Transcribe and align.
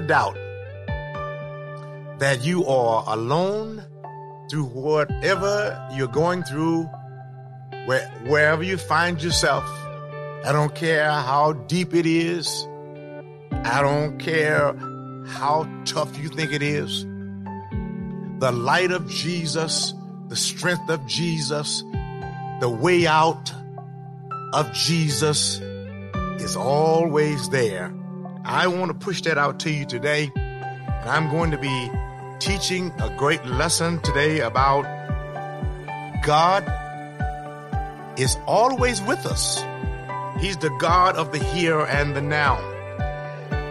doubt 0.00 0.36
that 2.18 2.44
you 2.44 2.66
are 2.66 3.04
alone 3.08 3.84
through 4.50 4.64
whatever 4.64 5.88
you're 5.94 6.08
going 6.08 6.42
through, 6.44 6.88
where, 7.86 8.08
wherever 8.26 8.62
you 8.62 8.76
find 8.76 9.22
yourself. 9.22 9.64
I 10.44 10.52
don't 10.52 10.74
care 10.74 11.10
how 11.10 11.52
deep 11.52 11.94
it 11.94 12.06
is. 12.06 12.66
I 13.64 13.82
don't 13.82 14.18
care 14.18 14.74
how 15.26 15.68
tough 15.84 16.16
you 16.18 16.28
think 16.28 16.52
it 16.52 16.62
is. 16.62 17.04
The 18.38 18.52
light 18.52 18.92
of 18.92 19.08
Jesus, 19.10 19.92
the 20.28 20.36
strength 20.36 20.88
of 20.88 21.04
Jesus, 21.06 21.82
the 22.60 22.68
way 22.68 23.06
out 23.06 23.52
of 24.52 24.72
Jesus 24.72 25.60
is 26.38 26.56
always 26.56 27.48
there. 27.48 27.95
I 28.48 28.68
want 28.68 28.92
to 28.92 28.94
push 28.94 29.22
that 29.22 29.38
out 29.38 29.58
to 29.60 29.72
you 29.72 29.84
today. 29.84 30.30
And 30.36 31.10
I'm 31.10 31.28
going 31.30 31.50
to 31.50 31.58
be 31.58 31.90
teaching 32.38 32.92
a 33.00 33.10
great 33.16 33.44
lesson 33.44 34.00
today 34.02 34.38
about 34.38 34.84
God 36.22 36.62
is 38.16 38.36
always 38.46 39.02
with 39.02 39.26
us. 39.26 39.64
He's 40.38 40.56
the 40.58 40.70
God 40.78 41.16
of 41.16 41.32
the 41.32 41.40
here 41.40 41.80
and 41.80 42.14
the 42.14 42.20
now. 42.20 42.54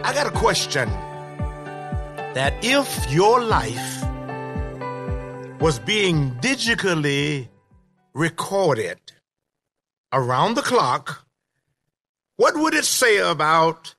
I 0.04 0.12
got 0.12 0.26
a 0.26 0.30
question 0.30 0.90
that 2.34 2.52
if 2.62 3.10
your 3.10 3.42
life 3.42 4.02
was 5.58 5.78
being 5.78 6.32
digitally 6.42 7.48
recorded 8.12 8.98
around 10.12 10.52
the 10.52 10.62
clock, 10.62 11.26
what 12.36 12.54
would 12.58 12.74
it 12.74 12.84
say 12.84 13.16
about 13.16 13.95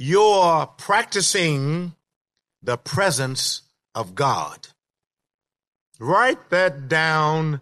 your 0.00 0.66
practicing 0.66 1.94
the 2.62 2.76
presence 2.76 3.62
of 3.94 4.14
God? 4.14 4.68
Write 6.00 6.50
that 6.50 6.88
down. 6.88 7.60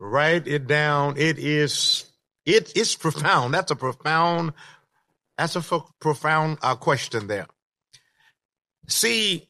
Write 0.00 0.48
it 0.48 0.66
down. 0.66 1.16
It 1.16 1.38
is 1.38 2.04
it 2.44 2.76
is 2.76 2.96
profound. 2.96 3.54
That's 3.54 3.70
a 3.70 3.76
profound 3.76 4.52
that's 5.38 5.56
a 5.56 5.60
f- 5.60 5.84
profound 6.00 6.58
uh, 6.60 6.74
question 6.74 7.28
there. 7.28 7.46
See, 8.88 9.48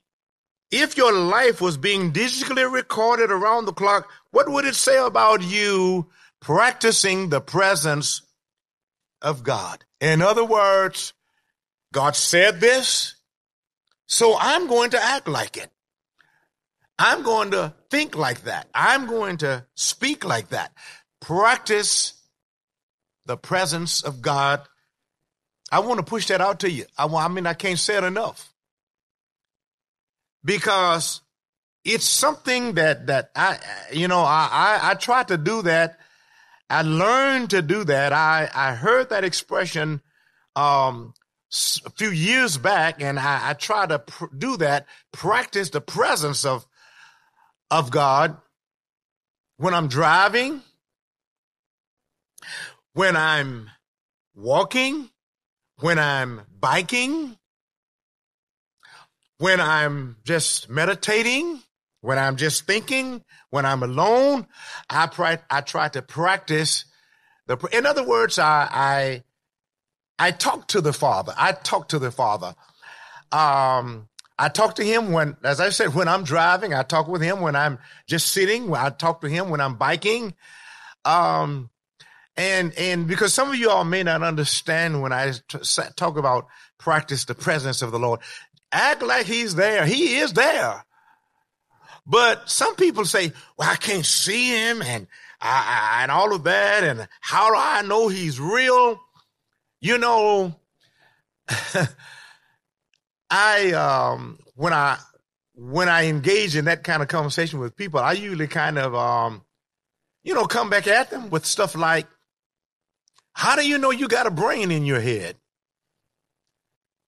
if 0.70 0.96
your 0.96 1.12
life 1.12 1.60
was 1.60 1.76
being 1.76 2.12
digitally 2.12 2.70
recorded 2.70 3.30
around 3.32 3.64
the 3.64 3.72
clock, 3.72 4.08
what 4.30 4.48
would 4.48 4.64
it 4.64 4.76
say 4.76 4.98
about 4.98 5.42
you 5.42 6.06
practicing 6.40 7.30
the 7.30 7.40
presence 7.40 8.22
of 9.22 9.42
God? 9.42 9.84
In 10.00 10.22
other 10.22 10.44
words, 10.44 11.12
God 11.92 12.14
said 12.16 12.60
this, 12.60 13.16
so 14.06 14.36
I'm 14.38 14.66
going 14.66 14.90
to 14.90 15.02
act 15.02 15.28
like 15.28 15.56
it. 15.56 15.70
I'm 16.98 17.22
going 17.22 17.52
to 17.52 17.74
think 17.90 18.16
like 18.16 18.42
that. 18.42 18.68
I'm 18.74 19.06
going 19.06 19.38
to 19.38 19.64
speak 19.74 20.24
like 20.24 20.48
that. 20.48 20.72
Practice 21.20 22.14
the 23.26 23.36
presence 23.36 24.02
of 24.02 24.20
God. 24.20 24.60
I 25.72 25.80
want 25.80 25.98
to 25.98 26.04
push 26.04 26.26
that 26.26 26.40
out 26.40 26.60
to 26.60 26.70
you. 26.70 26.84
I, 26.98 27.06
I 27.06 27.28
mean, 27.28 27.46
I 27.46 27.54
can't 27.54 27.78
say 27.78 27.96
it 27.96 28.04
enough 28.04 28.52
because 30.44 31.20
it's 31.84 32.04
something 32.04 32.74
that 32.74 33.06
that 33.06 33.30
I 33.34 33.58
you 33.92 34.08
know 34.08 34.20
I, 34.20 34.48
I 34.50 34.90
I 34.90 34.94
tried 34.94 35.28
to 35.28 35.36
do 35.36 35.62
that. 35.62 35.98
I 36.68 36.82
learned 36.82 37.50
to 37.50 37.62
do 37.62 37.84
that. 37.84 38.12
I 38.12 38.50
I 38.52 38.74
heard 38.74 39.10
that 39.10 39.24
expression 39.24 40.02
um 40.56 41.14
a 41.84 41.90
few 41.90 42.10
years 42.10 42.58
back, 42.58 43.02
and 43.02 43.18
I, 43.18 43.50
I 43.50 43.52
try 43.54 43.86
to 43.86 43.98
pr- 43.98 44.26
do 44.36 44.56
that. 44.58 44.86
Practice 45.12 45.70
the 45.70 45.80
presence 45.80 46.44
of 46.44 46.66
of 47.70 47.90
God 47.90 48.36
when 49.56 49.74
I'm 49.74 49.88
driving, 49.88 50.62
when 52.94 53.16
I'm 53.16 53.70
walking, 54.34 55.10
when 55.80 55.98
I'm 55.98 56.42
biking, 56.58 57.36
when 59.38 59.60
I'm 59.60 60.16
just 60.24 60.68
meditating, 60.68 61.60
when 62.00 62.18
I'm 62.18 62.36
just 62.36 62.66
thinking, 62.66 63.24
when 63.50 63.66
I'm 63.66 63.82
alone, 63.82 64.46
I 64.88 65.06
try, 65.06 65.38
I 65.50 65.60
try 65.60 65.88
to 65.88 66.02
practice 66.02 66.84
the, 67.46 67.56
in 67.72 67.84
other 67.84 68.04
words, 68.04 68.38
I, 68.38 68.68
I, 68.70 69.24
I 70.20 70.32
talk 70.32 70.68
to 70.68 70.82
the 70.82 70.92
Father. 70.92 71.32
I 71.34 71.52
talk 71.52 71.88
to 71.88 71.98
the 71.98 72.10
Father. 72.10 72.54
Um, 73.32 74.06
I 74.38 74.50
talk 74.50 74.74
to 74.74 74.84
him 74.84 75.12
when, 75.12 75.36
as 75.42 75.60
I 75.60 75.70
said, 75.70 75.94
when 75.94 76.08
I'm 76.08 76.24
driving, 76.24 76.74
I 76.74 76.82
talk 76.82 77.08
with 77.08 77.22
him 77.22 77.40
when 77.40 77.56
I'm 77.56 77.78
just 78.06 78.28
sitting. 78.28 78.72
I 78.74 78.90
talk 78.90 79.22
to 79.22 79.28
him 79.28 79.48
when 79.48 79.62
I'm 79.62 79.76
biking. 79.76 80.34
Um, 81.06 81.70
and, 82.36 82.74
and 82.76 83.06
because 83.06 83.32
some 83.32 83.48
of 83.48 83.56
you 83.56 83.70
all 83.70 83.84
may 83.84 84.02
not 84.02 84.22
understand 84.22 85.00
when 85.00 85.10
I 85.10 85.32
t- 85.48 85.58
talk 85.96 86.18
about 86.18 86.48
practice 86.78 87.24
the 87.24 87.34
presence 87.34 87.80
of 87.80 87.90
the 87.90 87.98
Lord, 87.98 88.20
act 88.70 89.02
like 89.02 89.24
he's 89.24 89.54
there. 89.54 89.86
He 89.86 90.16
is 90.16 90.34
there. 90.34 90.84
But 92.06 92.50
some 92.50 92.76
people 92.76 93.06
say, 93.06 93.32
well, 93.56 93.70
I 93.70 93.76
can't 93.76 94.04
see 94.04 94.50
him 94.50 94.82
and 94.82 95.06
I, 95.40 95.98
I, 95.98 96.02
and 96.02 96.10
all 96.10 96.34
of 96.34 96.44
that. 96.44 96.84
And 96.84 97.08
how 97.22 97.48
do 97.48 97.56
I 97.56 97.80
know 97.82 98.08
he's 98.08 98.38
real? 98.38 99.00
You 99.80 99.98
know, 99.98 100.54
I, 103.30 103.72
um, 103.72 104.38
when 104.54 104.72
I, 104.72 104.98
when 105.54 105.88
I 105.88 106.06
engage 106.06 106.56
in 106.56 106.66
that 106.66 106.84
kind 106.84 107.02
of 107.02 107.08
conversation 107.08 107.58
with 107.60 107.76
people, 107.76 108.00
I 108.00 108.12
usually 108.12 108.46
kind 108.46 108.78
of, 108.78 108.94
um, 108.94 109.42
you 110.22 110.34
know, 110.34 110.46
come 110.46 110.70
back 110.70 110.86
at 110.86 111.10
them 111.10 111.30
with 111.30 111.46
stuff 111.46 111.74
like, 111.74 112.06
how 113.32 113.56
do 113.56 113.66
you 113.66 113.78
know 113.78 113.90
you 113.90 114.08
got 114.08 114.26
a 114.26 114.30
brain 114.30 114.70
in 114.70 114.84
your 114.84 115.00
head? 115.00 115.36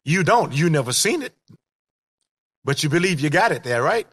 You 0.05 0.25
don't. 0.25 0.53
You 0.53 0.71
never 0.71 0.93
seen 0.93 1.22
it, 1.22 1.34
but 2.65 2.82
you 2.82 2.88
believe 2.88 3.21
you 3.21 3.31
got 3.31 3.53
it 3.53 3.65
there, 3.65 3.82
right? 3.82 4.06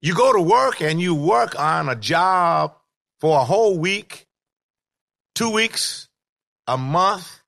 You 0.00 0.14
go 0.14 0.32
to 0.32 0.40
work 0.40 0.80
and 0.80 1.00
you 1.00 1.14
work 1.14 1.58
on 1.58 1.88
a 1.88 1.94
job 1.94 2.74
for 3.20 3.38
a 3.38 3.44
whole 3.44 3.78
week, 3.78 4.26
two 5.34 5.50
weeks, 5.50 6.08
a 6.66 6.76
month, 6.76 7.41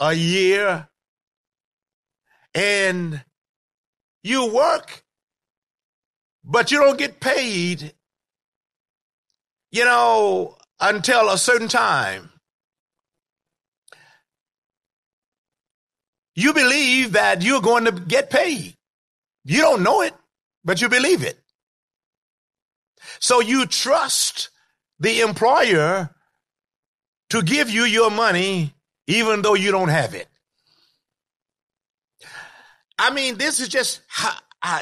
a 0.00 0.12
year, 0.12 0.88
and 2.54 3.24
you 4.22 4.52
work, 4.52 5.04
but 6.44 6.70
you 6.70 6.78
don't 6.78 6.98
get 6.98 7.20
paid, 7.20 7.94
you 9.70 9.84
know, 9.84 10.56
until 10.80 11.28
a 11.30 11.38
certain 11.38 11.68
time. 11.68 12.30
you 16.38 16.54
believe 16.54 17.14
that 17.14 17.42
you're 17.42 17.60
going 17.60 17.84
to 17.84 17.90
get 17.90 18.30
paid. 18.30 18.76
You 19.44 19.60
don't 19.60 19.82
know 19.82 20.02
it, 20.02 20.14
but 20.64 20.80
you 20.80 20.88
believe 20.88 21.24
it. 21.24 21.36
So 23.18 23.40
you 23.40 23.66
trust 23.66 24.50
the 25.00 25.20
employer 25.22 26.14
to 27.30 27.42
give 27.42 27.70
you 27.70 27.82
your 27.82 28.12
money 28.12 28.72
even 29.08 29.42
though 29.42 29.54
you 29.54 29.72
don't 29.72 29.88
have 29.88 30.14
it. 30.14 30.28
I 32.98 33.10
mean, 33.10 33.38
this 33.38 33.58
is 33.58 33.68
just 33.68 34.02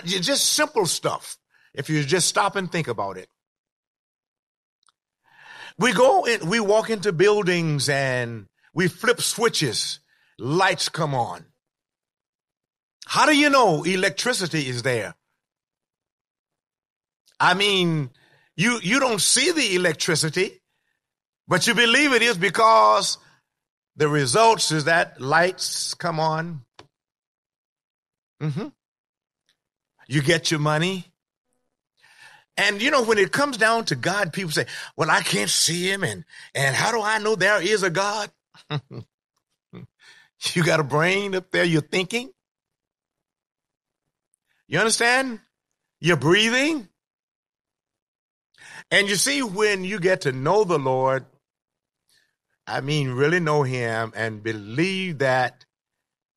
just 0.05 0.53
simple 0.53 0.85
stuff. 0.85 1.39
If 1.73 1.89
you 1.89 2.03
just 2.05 2.29
stop 2.29 2.56
and 2.56 2.71
think 2.71 2.89
about 2.89 3.17
it. 3.17 3.29
We 5.79 5.93
go 5.93 6.25
in, 6.25 6.49
we 6.49 6.59
walk 6.59 6.91
into 6.91 7.12
buildings 7.12 7.89
and 7.89 8.47
we 8.75 8.89
flip 8.89 9.21
switches 9.21 10.00
lights 10.39 10.89
come 10.89 11.15
on. 11.15 11.45
How 13.06 13.27
do 13.27 13.37
you 13.37 13.50
know 13.50 13.85
electricity 13.85 14.69
is 14.69 14.83
there? 14.83 15.15
I 17.39 17.55
mean, 17.55 18.11
you, 18.56 18.81
you 18.83 18.99
don't 18.99 19.21
see 19.21 19.53
the 19.53 19.77
electricity, 19.77 20.62
but 21.47 21.67
you 21.67 21.75
believe 21.75 22.15
it 22.15 22.23
is 22.23 22.39
because 22.39 23.19
the 23.97 24.09
results 24.09 24.73
is 24.73 24.85
that 24.85 25.21
lights 25.21 25.95
come 25.95 26.21
on. 26.21 26.63
Mm-hmm. 28.43 28.69
You 30.09 30.23
get 30.23 30.51
your 30.51 30.61
money. 30.61 31.07
And 32.57 32.81
you 32.81 32.91
know, 32.91 33.03
when 33.03 33.19
it 33.19 33.33
comes 33.33 33.57
down 33.57 33.85
to 33.87 33.97
God, 33.97 34.33
people 34.33 34.51
say, 34.51 34.67
well, 34.97 35.11
I 35.11 35.21
can't 35.21 35.51
see 35.51 35.91
him. 35.91 36.05
And, 36.05 36.25
and 36.55 36.75
how 36.75 36.93
do 36.93 37.03
I 37.03 37.19
know 37.19 37.35
there 37.35 37.61
is 37.63 37.83
a 37.83 37.91
God? 37.91 38.31
You 40.55 40.63
got 40.63 40.81
a 40.81 40.85
brain 40.85 41.35
up 41.35 41.51
there, 41.51 41.65
you're 41.65 41.81
thinking. 41.81 42.31
You 44.69 44.79
understand? 44.79 45.41
You're 46.01 46.17
breathing. 46.17 46.89
And 48.91 49.09
you 49.09 49.17
see, 49.17 49.43
when 49.43 49.85
you 49.85 49.99
get 49.99 50.23
to 50.23 50.33
know 50.33 50.65
the 50.65 50.79
Lord, 50.79 51.25
I 52.67 52.81
mean, 52.81 53.11
really 53.11 53.41
know 53.41 53.63
him 53.63 54.13
and 54.17 54.43
believe 54.43 55.19
that, 55.19 55.65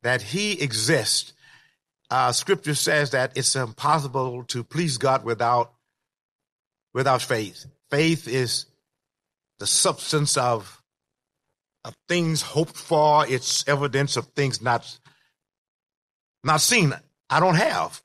that 0.02 0.22
he 0.22 0.60
exists. 0.62 1.32
uh, 2.10 2.32
scripture 2.32 2.74
says 2.74 3.10
that 3.10 3.36
it's 3.36 3.54
impossible 3.56 4.44
to 4.44 4.64
please 4.64 4.98
God 4.98 5.24
without 5.24 5.72
without 6.92 7.22
faith. 7.22 7.66
Faith 7.90 8.26
is 8.28 8.66
the 9.58 9.66
substance 9.66 10.36
of 10.36 10.82
of 11.84 11.96
things 12.08 12.42
hoped 12.42 12.76
for. 12.76 13.26
It's 13.26 13.66
evidence 13.68 14.16
of 14.16 14.26
things 14.28 14.60
not 14.60 14.98
not 16.44 16.60
seen. 16.60 16.94
I 17.28 17.40
don't 17.40 17.54
have, 17.56 18.02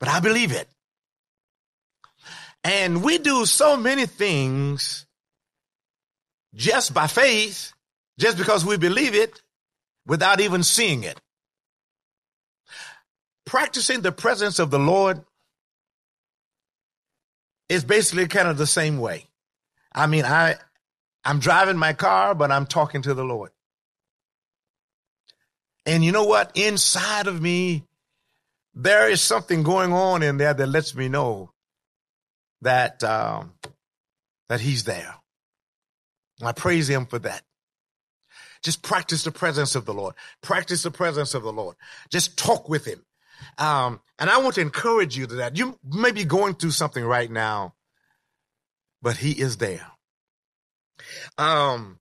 but 0.00 0.08
I 0.08 0.20
believe 0.20 0.52
it. 0.52 0.68
And 2.62 3.02
we 3.02 3.18
do 3.18 3.46
so 3.46 3.76
many 3.76 4.06
things 4.06 5.03
just 6.54 6.94
by 6.94 7.06
faith, 7.06 7.72
just 8.18 8.38
because 8.38 8.64
we 8.64 8.76
believe 8.76 9.14
it 9.14 9.40
without 10.06 10.40
even 10.40 10.62
seeing 10.62 11.04
it. 11.04 11.20
Practicing 13.44 14.00
the 14.00 14.12
presence 14.12 14.58
of 14.58 14.70
the 14.70 14.78
Lord 14.78 15.22
is 17.68 17.84
basically 17.84 18.26
kind 18.28 18.48
of 18.48 18.56
the 18.56 18.66
same 18.66 18.98
way. 18.98 19.26
I 19.92 20.06
mean, 20.06 20.24
I, 20.24 20.56
I'm 21.24 21.38
driving 21.38 21.76
my 21.76 21.92
car, 21.92 22.34
but 22.34 22.50
I'm 22.50 22.66
talking 22.66 23.02
to 23.02 23.14
the 23.14 23.24
Lord. 23.24 23.50
And 25.86 26.04
you 26.04 26.12
know 26.12 26.24
what? 26.24 26.56
Inside 26.56 27.26
of 27.26 27.40
me, 27.40 27.84
there 28.74 29.08
is 29.08 29.20
something 29.20 29.62
going 29.62 29.92
on 29.92 30.22
in 30.22 30.36
there 30.36 30.54
that 30.54 30.66
lets 30.66 30.94
me 30.94 31.08
know 31.08 31.52
that 32.62 33.04
um, 33.04 33.52
that 34.48 34.60
He's 34.60 34.84
there. 34.84 35.14
I 36.42 36.52
praise 36.52 36.88
Him 36.88 37.06
for 37.06 37.18
that. 37.20 37.42
Just 38.62 38.82
practice 38.82 39.24
the 39.24 39.30
presence 39.30 39.74
of 39.74 39.84
the 39.84 39.94
Lord. 39.94 40.14
Practice 40.42 40.82
the 40.82 40.90
presence 40.90 41.34
of 41.34 41.42
the 41.42 41.52
Lord. 41.52 41.76
Just 42.10 42.38
talk 42.38 42.68
with 42.68 42.86
Him. 42.86 43.04
Um, 43.58 44.00
and 44.18 44.30
I 44.30 44.38
want 44.38 44.54
to 44.54 44.60
encourage 44.62 45.16
you 45.16 45.26
to 45.26 45.34
that. 45.36 45.58
You 45.58 45.78
may 45.84 46.12
be 46.12 46.24
going 46.24 46.54
through 46.54 46.70
something 46.70 47.04
right 47.04 47.30
now, 47.30 47.74
but 49.02 49.18
He 49.18 49.32
is 49.32 49.58
there. 49.58 49.86
Um, 51.36 51.98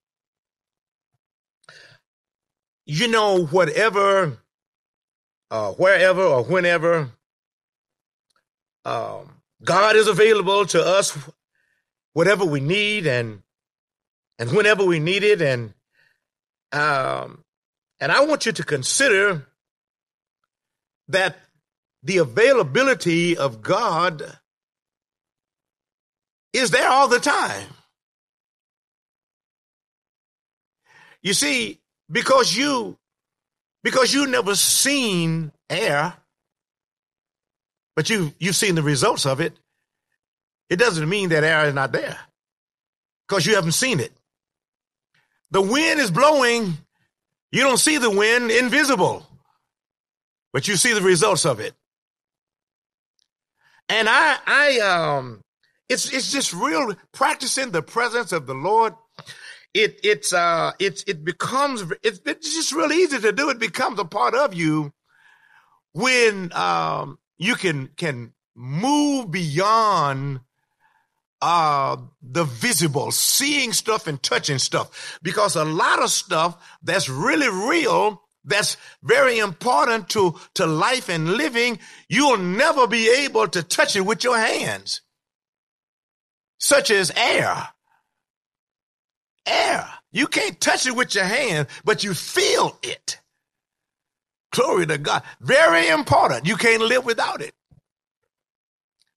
you 2.86 3.08
know, 3.08 3.46
whatever, 3.46 4.38
uh, 5.52 5.72
wherever 5.74 6.22
or 6.22 6.44
whenever, 6.44 7.12
um, 8.86 9.42
God 9.64 9.96
is 9.96 10.08
available 10.08 10.66
to 10.68 10.82
us, 10.82 11.18
whatever 12.14 12.46
we 12.46 12.60
need 12.60 13.08
and 13.08 13.42
and 14.40 14.52
whenever 14.52 14.84
we 14.86 15.00
need 15.00 15.24
it, 15.24 15.42
and 15.42 15.74
um, 16.72 17.44
and 18.00 18.12
I 18.12 18.26
want 18.26 18.46
you 18.46 18.52
to 18.52 18.64
consider 18.64 19.48
that 21.08 21.38
the 22.02 22.18
availability 22.18 23.38
of 23.38 23.62
God 23.62 24.24
is 26.52 26.72
there 26.72 26.90
all 26.90 27.08
the 27.08 27.20
time. 27.20 27.68
You 31.22 31.34
see, 31.34 31.80
because 32.12 32.56
you 32.56 32.98
because 33.84 34.14
you 34.14 34.28
never 34.28 34.56
seen 34.56 35.52
air, 35.70 36.14
but 37.96 38.10
you 38.10 38.34
you've 38.40 38.56
seen 38.56 38.76
the 38.76 38.84
results 38.84 39.26
of 39.26 39.40
it, 39.40 39.54
it 40.70 40.78
doesn't 40.78 41.08
mean 41.08 41.30
that 41.30 41.44
air 41.44 41.66
is 41.66 41.74
not 41.74 41.92
there. 41.92 42.20
Because 43.28 43.46
you 43.46 43.56
haven't 43.56 43.72
seen 43.72 44.00
it. 44.00 44.12
The 45.54 45.62
wind 45.62 46.00
is 46.00 46.10
blowing. 46.10 46.80
You 47.52 47.62
don't 47.62 47.78
see 47.78 48.00
the 48.00 48.10
wind, 48.10 48.50
invisible, 48.50 49.24
but 50.52 50.68
you 50.68 50.76
see 50.76 50.94
the 50.94 51.02
results 51.02 51.46
of 51.46 51.60
it. 51.60 51.76
And 53.88 54.10
I, 54.10 54.38
I, 54.48 54.80
um, 54.80 55.42
it's, 55.88 56.12
it's 56.12 56.32
just 56.32 56.54
real 56.54 56.96
practicing 57.12 57.70
the 57.70 57.84
presence 57.84 58.32
of 58.32 58.48
the 58.48 58.56
Lord. 58.56 58.96
It, 59.76 60.00
it's, 60.04 60.34
uh, 60.34 60.72
it's, 60.80 61.04
it 61.04 61.24
becomes, 61.24 61.84
it's, 62.02 62.20
it's 62.26 62.56
just 62.56 62.72
real 62.72 62.92
easy 62.92 63.20
to 63.20 63.32
do. 63.32 63.52
It 63.52 63.60
becomes 63.60 64.00
a 64.00 64.06
part 64.06 64.34
of 64.34 64.56
you 64.56 64.92
when, 65.92 66.52
um, 66.54 67.20
you 67.38 67.54
can, 67.54 67.92
can 67.96 68.34
move 68.56 69.30
beyond 69.30 70.40
uh, 71.46 71.98
the 72.22 72.46
visible, 72.46 73.12
seeing 73.12 73.74
stuff 73.74 74.08
and 74.08 74.24
touching 74.24 74.60
stuff. 74.60 75.20
Because 75.22 75.58
a 75.58 75.66
lot 75.66 76.02
of 76.02 76.10
stuff 76.10 76.58
that's 76.82 77.10
really 77.10 77.50
real, 77.50 78.22
that's 78.46 78.78
very 79.04 79.40
important 79.40 80.08
to, 80.10 80.40
to 80.54 80.66
life 80.66 81.10
and 81.10 81.34
living, 81.34 81.80
you'll 82.08 82.38
never 82.38 82.88
be 82.88 83.10
able 83.26 83.50
to 83.50 83.62
touch 83.62 83.98
it 83.98 84.06
with 84.06 84.24
your 84.24 84.38
hands. 84.38 85.02
Such 86.62 86.90
as 86.92 87.12
air. 87.14 87.68
Air. 89.46 89.90
You 90.14 90.28
can't 90.28 90.62
touch 90.62 90.86
it 90.86 90.96
with 90.96 91.14
your 91.14 91.26
hand, 91.26 91.68
but 91.84 92.06
you 92.06 92.14
feel 92.14 92.80
it. 92.84 93.20
Glory 94.54 94.86
to 94.86 94.98
God. 94.98 95.24
Very 95.42 95.90
important. 95.90 96.48
You 96.48 96.56
can't 96.56 96.84
live 96.84 97.04
without 97.04 97.42
it. 97.42 97.54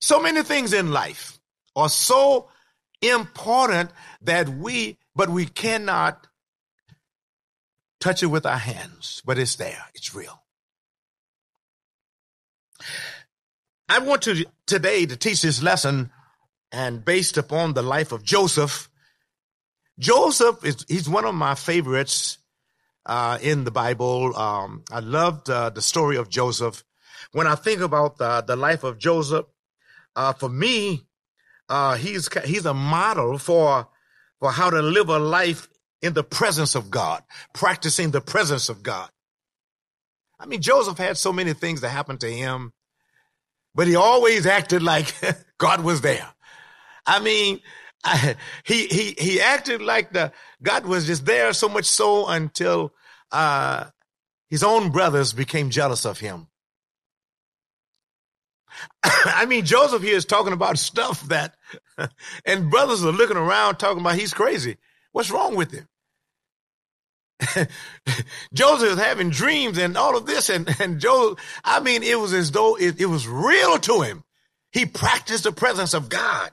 So 0.01 0.21
many 0.21 0.43
things 0.43 0.73
in 0.73 0.91
life 0.91 1.36
are 1.77 1.89
so 1.89 2.49
important 3.01 3.91
that 4.21 4.49
we, 4.49 4.97
but 5.15 5.29
we 5.29 5.45
cannot 5.45 6.27
touch 7.99 8.23
it 8.23 8.27
with 8.27 8.45
our 8.45 8.57
hands, 8.57 9.21
but 9.25 9.37
it's 9.37 9.55
there. 9.55 9.83
It's 9.93 10.13
real. 10.13 10.43
I 13.89 13.99
want 13.99 14.23
to 14.23 14.45
today 14.65 15.05
to 15.05 15.15
teach 15.15 15.41
this 15.41 15.63
lesson 15.63 16.11
and 16.71 17.05
based 17.05 17.37
upon 17.37 17.73
the 17.73 17.81
life 17.81 18.11
of 18.11 18.23
Joseph. 18.23 18.89
Joseph 19.97 20.63
is, 20.65 20.85
he's 20.87 21.07
one 21.07 21.25
of 21.25 21.33
my 21.33 21.55
favorites, 21.55 22.37
uh, 23.05 23.37
in 23.41 23.63
the 23.63 23.71
Bible. 23.71 24.35
Um, 24.35 24.83
I 24.91 24.99
loved, 24.99 25.49
uh, 25.49 25.69
the 25.69 25.81
story 25.81 26.17
of 26.17 26.29
Joseph. 26.29 26.83
When 27.31 27.47
I 27.47 27.55
think 27.55 27.81
about 27.81 28.17
the, 28.17 28.43
the 28.45 28.55
life 28.55 28.83
of 28.83 28.97
Joseph, 28.97 29.45
uh, 30.15 30.33
for 30.33 30.49
me, 30.49 31.06
uh, 31.69 31.95
he's 31.95 32.29
he's 32.45 32.65
a 32.65 32.73
model 32.73 33.37
for 33.37 33.87
for 34.39 34.51
how 34.51 34.69
to 34.69 34.81
live 34.81 35.09
a 35.09 35.19
life 35.19 35.67
in 36.01 36.13
the 36.13 36.23
presence 36.23 36.75
of 36.75 36.89
God, 36.91 37.23
practicing 37.53 38.11
the 38.11 38.21
presence 38.21 38.69
of 38.69 38.83
God. 38.83 39.09
I 40.39 40.45
mean, 40.45 40.61
Joseph 40.61 40.97
had 40.97 41.17
so 41.17 41.33
many 41.33 41.53
things 41.53 41.81
that 41.81 41.89
happened 41.89 42.21
to 42.21 42.31
him, 42.31 42.73
but 43.73 43.87
he 43.87 43.95
always 43.95 44.45
acted 44.45 44.83
like 44.83 45.13
God 45.57 45.83
was 45.83 46.01
there. 46.01 46.27
I 47.05 47.19
mean, 47.19 47.61
I, 48.03 48.35
he 48.63 48.87
he 48.87 49.15
he 49.17 49.41
acted 49.41 49.81
like 49.81 50.13
the 50.13 50.31
God 50.61 50.85
was 50.85 51.07
just 51.07 51.25
there 51.25 51.53
so 51.53 51.67
much 51.67 51.85
so 51.85 52.27
until 52.27 52.93
uh, 53.31 53.85
his 54.49 54.63
own 54.63 54.91
brothers 54.91 55.33
became 55.33 55.69
jealous 55.69 56.05
of 56.05 56.19
him. 56.19 56.47
I 59.03 59.45
mean, 59.45 59.65
Joseph 59.65 60.03
here 60.03 60.15
is 60.15 60.25
talking 60.25 60.53
about 60.53 60.77
stuff 60.77 61.21
that, 61.27 61.55
and 62.45 62.69
brothers 62.69 63.03
are 63.03 63.11
looking 63.11 63.37
around 63.37 63.77
talking 63.77 64.01
about 64.01 64.15
he's 64.15 64.33
crazy. 64.33 64.77
What's 65.11 65.31
wrong 65.31 65.55
with 65.55 65.71
him? 65.71 65.87
Joseph 68.53 68.89
is 68.89 68.97
having 68.97 69.29
dreams 69.29 69.77
and 69.77 69.95
all 69.95 70.17
of 70.17 70.25
this, 70.25 70.49
and 70.49 70.69
and 70.79 70.99
Joseph. 70.99 71.39
I 71.63 71.79
mean, 71.79 72.03
it 72.03 72.19
was 72.19 72.33
as 72.33 72.51
though 72.51 72.75
it, 72.75 72.99
it 72.99 73.05
was 73.05 73.27
real 73.27 73.77
to 73.77 74.01
him. 74.01 74.23
He 74.71 74.85
practiced 74.85 75.43
the 75.43 75.51
presence 75.51 75.93
of 75.93 76.09
God, 76.09 76.49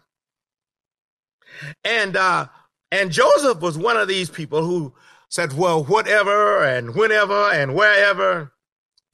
and 1.84 2.16
uh, 2.16 2.48
and 2.92 3.10
Joseph 3.10 3.60
was 3.60 3.78
one 3.78 3.96
of 3.96 4.08
these 4.08 4.28
people 4.28 4.62
who 4.62 4.92
said, 5.30 5.56
"Well, 5.56 5.84
whatever 5.84 6.62
and 6.64 6.94
whenever 6.94 7.50
and 7.50 7.74
wherever, 7.74 8.52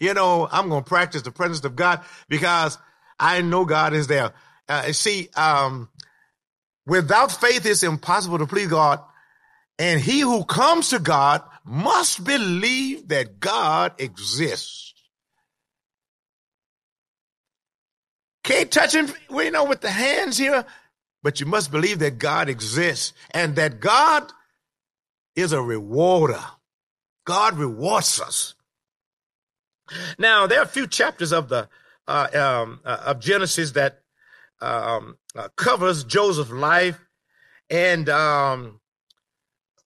you 0.00 0.12
know, 0.12 0.48
I'm 0.50 0.68
going 0.70 0.82
to 0.82 0.88
practice 0.88 1.22
the 1.22 1.32
presence 1.32 1.64
of 1.64 1.76
God 1.76 2.00
because." 2.28 2.78
I 3.20 3.42
know 3.42 3.66
God 3.66 3.92
is 3.92 4.06
there. 4.06 4.32
Uh, 4.66 4.92
see, 4.92 5.28
um, 5.36 5.89
without 6.86 7.32
faith, 7.32 7.66
it's 7.66 7.82
impossible 7.82 8.38
to 8.38 8.46
please 8.46 8.68
God. 8.68 9.00
And 9.78 10.00
he 10.00 10.20
who 10.20 10.44
comes 10.44 10.90
to 10.90 10.98
God 10.98 11.42
must 11.64 12.24
believe 12.24 13.08
that 13.08 13.40
God 13.40 13.94
exists. 13.98 14.94
Can't 18.44 18.70
touch 18.70 18.94
him, 18.94 19.12
you 19.30 19.50
know, 19.50 19.64
with 19.64 19.80
the 19.80 19.90
hands 19.90 20.36
here, 20.36 20.64
but 21.22 21.40
you 21.40 21.46
must 21.46 21.70
believe 21.70 21.98
that 22.00 22.18
God 22.18 22.48
exists 22.48 23.12
and 23.32 23.56
that 23.56 23.80
God 23.80 24.32
is 25.36 25.52
a 25.52 25.62
rewarder. 25.62 26.42
God 27.24 27.58
rewards 27.58 28.20
us. 28.20 28.54
Now, 30.18 30.46
there 30.46 30.58
are 30.60 30.64
a 30.64 30.68
few 30.68 30.86
chapters 30.86 31.32
of 31.32 31.48
the 31.48 31.68
uh, 32.06 32.28
um, 32.34 32.80
uh, 32.84 33.02
of 33.06 33.20
Genesis 33.20 33.72
that 33.72 33.99
um, 34.60 35.16
uh, 35.36 35.48
covers 35.56 36.04
Joseph's 36.04 36.50
life. 36.50 36.98
And 37.68 38.08
um, 38.08 38.80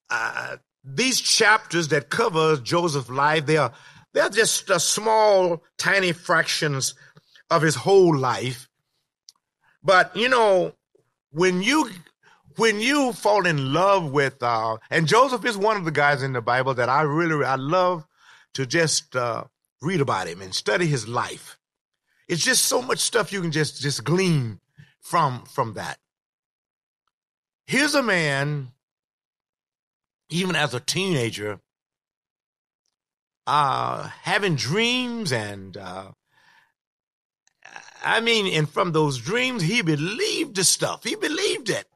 uh, 0.09 0.57
these 0.83 1.21
chapters 1.21 1.89
that 1.89 2.09
cover 2.09 2.57
Joseph's 2.57 3.09
life, 3.09 3.45
they 3.45 3.57
are 3.57 3.71
they're 4.13 4.29
just 4.29 4.71
uh, 4.71 4.79
small, 4.79 5.63
tiny 5.77 6.13
fractions 6.13 6.95
of 7.49 7.61
his 7.61 7.75
whole 7.75 8.15
life. 8.15 8.69
But 9.83 10.15
you 10.15 10.29
know, 10.29 10.73
when 11.31 11.61
you 11.61 11.89
when 12.55 12.79
you 12.79 13.11
fall 13.13 13.45
in 13.45 13.73
love 13.73 14.11
with 14.11 14.41
uh 14.41 14.77
and 14.89 15.07
Joseph 15.07 15.45
is 15.45 15.57
one 15.57 15.77
of 15.77 15.85
the 15.85 15.91
guys 15.91 16.23
in 16.23 16.33
the 16.33 16.41
Bible 16.41 16.73
that 16.73 16.89
I 16.89 17.01
really 17.01 17.45
I 17.45 17.55
love 17.55 18.05
to 18.53 18.65
just 18.65 19.15
uh 19.15 19.43
read 19.81 20.01
about 20.01 20.27
him 20.27 20.41
and 20.41 20.55
study 20.55 20.87
his 20.87 21.07
life. 21.07 21.57
It's 22.27 22.43
just 22.43 22.65
so 22.65 22.81
much 22.81 22.99
stuff 22.99 23.31
you 23.31 23.41
can 23.41 23.51
just 23.51 23.81
just 23.81 24.03
glean 24.03 24.59
from 25.05 25.43
from 25.45 25.73
that. 25.75 25.99
Here's 27.67 27.93
a 27.93 28.01
man 28.01 28.71
even 30.29 30.55
as 30.55 30.73
a 30.73 30.79
teenager 30.79 31.59
uh 33.45 34.09
having 34.23 34.55
dreams 34.55 35.31
and 35.31 35.77
uh 35.77 36.11
I 38.03 38.19
mean, 38.19 38.45
and 38.53 38.69
from 38.69 38.91
those 38.91 39.17
dreams, 39.17 39.63
he 39.63 39.81
believed 39.81 40.55
the 40.55 40.63
stuff. 40.63 41.03
He 41.03 41.15
believed 41.15 41.71
it. 41.71 41.87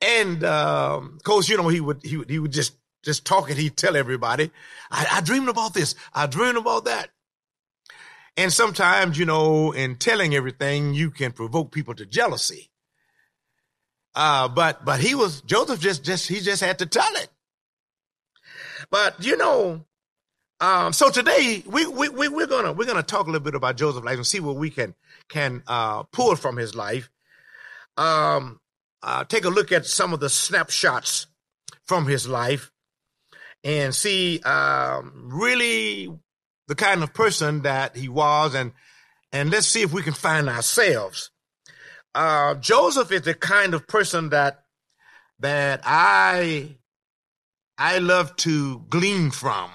And 0.00 0.44
um, 0.44 1.14
of 1.16 1.24
course, 1.24 1.48
you 1.48 1.56
know, 1.56 1.66
he 1.66 1.80
would 1.80 2.00
he 2.04 2.16
would 2.16 2.30
he 2.30 2.38
would 2.38 2.52
just 2.52 2.74
just 3.02 3.24
talk 3.24 3.50
and 3.50 3.58
he'd 3.58 3.76
tell 3.76 3.96
everybody, 3.96 4.52
I, 4.92 5.06
I 5.14 5.20
dreamed 5.22 5.48
about 5.48 5.74
this, 5.74 5.96
I 6.12 6.26
dreamed 6.26 6.56
about 6.56 6.84
that. 6.84 7.10
And 8.36 8.52
sometimes, 8.52 9.18
you 9.18 9.26
know, 9.26 9.72
in 9.72 9.96
telling 9.96 10.34
everything, 10.34 10.94
you 10.94 11.10
can 11.10 11.32
provoke 11.32 11.70
people 11.70 11.94
to 11.94 12.06
jealousy. 12.06 12.70
Uh, 14.14 14.48
but 14.48 14.84
but 14.84 15.00
he 15.00 15.14
was 15.14 15.40
Joseph 15.42 15.80
just 15.80 16.04
just 16.04 16.28
he 16.28 16.40
just 16.40 16.62
had 16.62 16.78
to 16.78 16.86
tell 16.86 17.14
it. 17.16 17.28
But 18.90 19.24
you 19.24 19.36
know, 19.36 19.84
um, 20.60 20.92
so 20.92 21.10
today 21.10 21.62
we, 21.66 21.86
we, 21.86 22.08
we 22.08 22.28
we're 22.28 22.46
gonna 22.46 22.72
we're 22.72 22.86
gonna 22.86 23.02
talk 23.02 23.26
a 23.26 23.30
little 23.30 23.44
bit 23.44 23.54
about 23.54 23.76
Joseph's 23.76 24.04
life 24.04 24.16
and 24.16 24.26
see 24.26 24.40
what 24.40 24.56
we 24.56 24.70
can 24.70 24.94
can 25.28 25.62
uh, 25.66 26.04
pull 26.04 26.36
from 26.36 26.56
his 26.56 26.74
life. 26.74 27.10
Um, 27.96 28.60
uh, 29.02 29.24
take 29.24 29.44
a 29.44 29.50
look 29.50 29.72
at 29.72 29.86
some 29.86 30.12
of 30.12 30.20
the 30.20 30.28
snapshots 30.28 31.26
from 31.86 32.06
his 32.06 32.28
life 32.28 32.70
and 33.62 33.94
see 33.94 34.40
um, 34.40 35.28
really 35.32 36.10
the 36.68 36.74
kind 36.74 37.02
of 37.02 37.12
person 37.12 37.62
that 37.62 37.96
he 37.96 38.08
was, 38.08 38.54
and 38.54 38.72
and 39.32 39.50
let's 39.50 39.66
see 39.66 39.82
if 39.82 39.92
we 39.92 40.02
can 40.02 40.14
find 40.14 40.48
ourselves. 40.48 41.30
Uh, 42.14 42.54
Joseph 42.54 43.10
is 43.10 43.22
the 43.22 43.34
kind 43.34 43.74
of 43.74 43.86
person 43.88 44.30
that 44.30 44.64
that 45.40 45.80
I 45.84 46.76
I 47.76 47.98
love 47.98 48.36
to 48.36 48.84
glean 48.88 49.30
from 49.30 49.70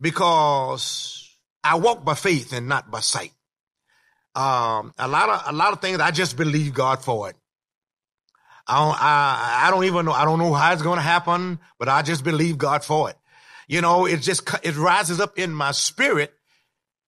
because 0.00 1.36
I 1.64 1.76
walk 1.76 2.04
by 2.04 2.14
faith 2.14 2.52
and 2.52 2.68
not 2.68 2.90
by 2.90 3.00
sight. 3.00 3.32
Um, 4.34 4.94
a 4.98 5.08
lot 5.08 5.28
of 5.28 5.42
a 5.46 5.56
lot 5.56 5.72
of 5.72 5.80
things 5.80 6.00
I 6.00 6.10
just 6.10 6.36
believe 6.36 6.74
God 6.74 7.02
for 7.02 7.30
it. 7.30 7.36
I 8.66 8.84
don't 8.84 9.02
I, 9.02 9.66
I 9.66 9.70
don't 9.70 9.84
even 9.84 10.04
know 10.04 10.12
I 10.12 10.24
don't 10.24 10.38
know 10.38 10.52
how 10.52 10.72
it's 10.72 10.82
going 10.82 10.98
to 10.98 11.02
happen, 11.02 11.58
but 11.78 11.88
I 11.88 12.02
just 12.02 12.22
believe 12.22 12.58
God 12.58 12.84
for 12.84 13.10
it. 13.10 13.16
You 13.68 13.82
know, 13.82 14.06
it 14.06 14.22
just 14.22 14.48
it 14.62 14.76
rises 14.76 15.20
up 15.20 15.38
in 15.38 15.52
my 15.52 15.72
spirit. 15.72 16.32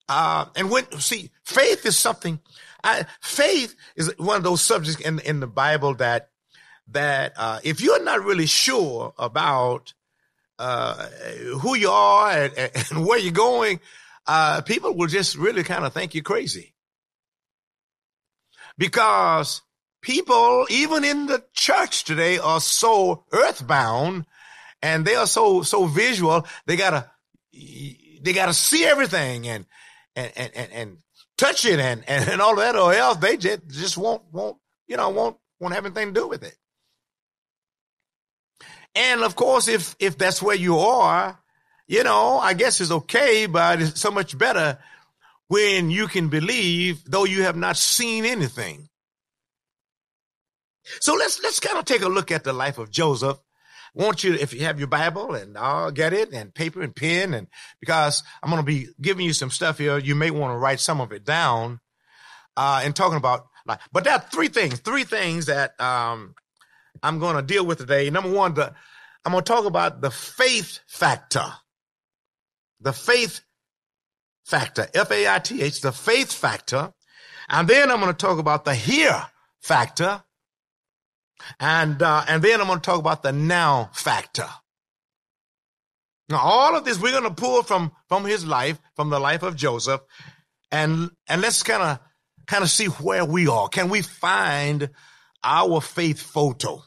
Uh, 0.08 0.44
and 0.54 0.70
when 0.70 0.90
see 1.00 1.30
faith 1.42 1.84
is 1.86 1.98
something. 1.98 2.38
I, 2.82 3.06
faith 3.20 3.74
is 3.96 4.14
one 4.18 4.36
of 4.36 4.42
those 4.42 4.62
subjects 4.62 5.00
in 5.00 5.18
in 5.20 5.40
the 5.40 5.46
Bible 5.46 5.94
that 5.96 6.30
that 6.88 7.32
uh, 7.36 7.60
if 7.64 7.80
you're 7.80 8.02
not 8.04 8.22
really 8.22 8.46
sure 8.46 9.14
about 9.18 9.94
uh, 10.58 11.06
who 11.60 11.74
you 11.74 11.90
are 11.90 12.30
and, 12.30 12.70
and 12.90 13.06
where 13.06 13.18
you're 13.18 13.32
going, 13.32 13.80
uh, 14.26 14.60
people 14.60 14.94
will 14.94 15.06
just 15.06 15.36
really 15.36 15.62
kind 15.62 15.84
of 15.84 15.94
think 15.94 16.14
you're 16.14 16.22
crazy. 16.22 16.74
Because 18.76 19.62
people, 20.02 20.66
even 20.70 21.04
in 21.04 21.26
the 21.26 21.44
church 21.52 22.04
today, 22.04 22.38
are 22.38 22.60
so 22.60 23.24
earthbound 23.32 24.26
and 24.82 25.04
they 25.04 25.14
are 25.14 25.26
so, 25.26 25.62
so 25.62 25.86
visual. 25.86 26.46
They 26.66 26.76
gotta, 26.76 27.10
they 27.52 28.32
gotta 28.32 28.54
see 28.54 28.84
everything 28.84 29.46
and, 29.48 29.66
and, 30.16 30.32
and, 30.36 30.52
and, 30.54 30.72
and 30.72 30.96
touch 31.36 31.64
it 31.64 31.80
and, 31.80 32.04
and, 32.08 32.28
and 32.28 32.40
all 32.40 32.56
that 32.56 32.76
or 32.76 32.92
else 32.92 33.18
they 33.18 33.36
just, 33.36 33.68
just 33.68 33.96
won't, 33.96 34.22
won't, 34.32 34.56
you 34.86 34.96
know, 34.96 35.10
won't, 35.10 35.36
won't 35.58 35.74
have 35.74 35.86
anything 35.86 36.14
to 36.14 36.20
do 36.20 36.28
with 36.28 36.42
it. 36.42 36.56
And 38.94 39.22
of 39.22 39.36
course, 39.36 39.68
if, 39.68 39.94
if 39.98 40.18
that's 40.18 40.42
where 40.42 40.56
you 40.56 40.78
are, 40.78 41.38
you 41.86 42.04
know, 42.04 42.38
I 42.38 42.54
guess 42.54 42.80
it's 42.80 42.90
okay, 42.90 43.46
but 43.46 43.82
it's 43.82 44.00
so 44.00 44.10
much 44.10 44.36
better 44.36 44.78
when 45.48 45.90
you 45.90 46.06
can 46.06 46.28
believe, 46.28 47.02
though 47.04 47.24
you 47.24 47.42
have 47.42 47.56
not 47.56 47.76
seen 47.76 48.24
anything. 48.24 48.88
So 51.00 51.14
let's, 51.14 51.42
let's 51.42 51.60
kind 51.60 51.78
of 51.78 51.84
take 51.84 52.02
a 52.02 52.08
look 52.08 52.30
at 52.30 52.44
the 52.44 52.52
life 52.52 52.78
of 52.78 52.90
Joseph. 52.90 53.38
Want 53.94 54.22
you, 54.24 54.34
if 54.34 54.52
you 54.52 54.60
have 54.60 54.78
your 54.78 54.88
Bible 54.88 55.34
and 55.34 55.58
I'll 55.58 55.90
get 55.90 56.12
it 56.12 56.32
and 56.32 56.54
paper 56.54 56.82
and 56.82 56.94
pen 56.94 57.34
and 57.34 57.48
because 57.80 58.22
I'm 58.42 58.50
going 58.50 58.62
to 58.62 58.66
be 58.66 58.88
giving 59.00 59.26
you 59.26 59.32
some 59.32 59.50
stuff 59.50 59.78
here, 59.78 59.98
you 59.98 60.14
may 60.14 60.30
want 60.30 60.52
to 60.52 60.58
write 60.58 60.80
some 60.80 61.00
of 61.00 61.12
it 61.12 61.24
down, 61.24 61.80
uh, 62.56 62.82
and 62.84 62.94
talking 62.94 63.16
about 63.16 63.46
like, 63.66 63.80
but 63.92 64.04
there 64.04 64.14
are 64.14 64.24
three 64.32 64.48
things, 64.48 64.80
three 64.80 65.04
things 65.04 65.46
that, 65.46 65.80
um, 65.80 66.34
I'm 67.02 67.18
going 67.18 67.36
to 67.36 67.42
deal 67.42 67.64
with 67.64 67.78
today. 67.78 68.10
Number 68.10 68.30
one, 68.30 68.54
the, 68.54 68.74
I'm 69.24 69.32
going 69.32 69.44
to 69.44 69.52
talk 69.52 69.64
about 69.64 70.00
the 70.00 70.10
faith 70.10 70.80
factor. 70.86 71.46
The 72.80 72.92
faith 72.92 73.42
factor, 74.44 74.88
F 74.92 75.10
A 75.10 75.28
I 75.28 75.38
T 75.38 75.62
H, 75.62 75.80
the 75.82 75.92
faith 75.92 76.32
factor. 76.32 76.92
And 77.48 77.68
then 77.68 77.90
I'm 77.90 78.00
going 78.00 78.12
to 78.12 78.16
talk 78.16 78.38
about 78.38 78.64
the 78.64 78.74
here 78.74 79.26
factor. 79.60 80.22
And, 81.58 82.02
uh, 82.02 82.24
and 82.28 82.42
then 82.42 82.60
I'm 82.60 82.66
going 82.66 82.80
to 82.80 82.84
talk 82.84 83.00
about 83.00 83.22
the 83.22 83.32
now 83.32 83.90
factor. 83.92 84.48
Now, 86.28 86.38
all 86.38 86.76
of 86.76 86.84
this 86.84 87.00
we're 87.00 87.10
going 87.10 87.24
to 87.24 87.30
pull 87.30 87.62
from, 87.62 87.92
from 88.08 88.24
his 88.24 88.46
life, 88.46 88.78
from 88.94 89.10
the 89.10 89.18
life 89.18 89.42
of 89.42 89.56
Joseph. 89.56 90.00
And, 90.70 91.10
and 91.28 91.42
let's 91.42 91.62
kind 91.62 91.82
of, 91.82 91.98
kind 92.46 92.62
of 92.62 92.70
see 92.70 92.86
where 92.86 93.24
we 93.24 93.48
are. 93.48 93.68
Can 93.68 93.88
we 93.88 94.02
find 94.02 94.90
our 95.42 95.80
faith 95.80 96.20
photo? 96.20 96.82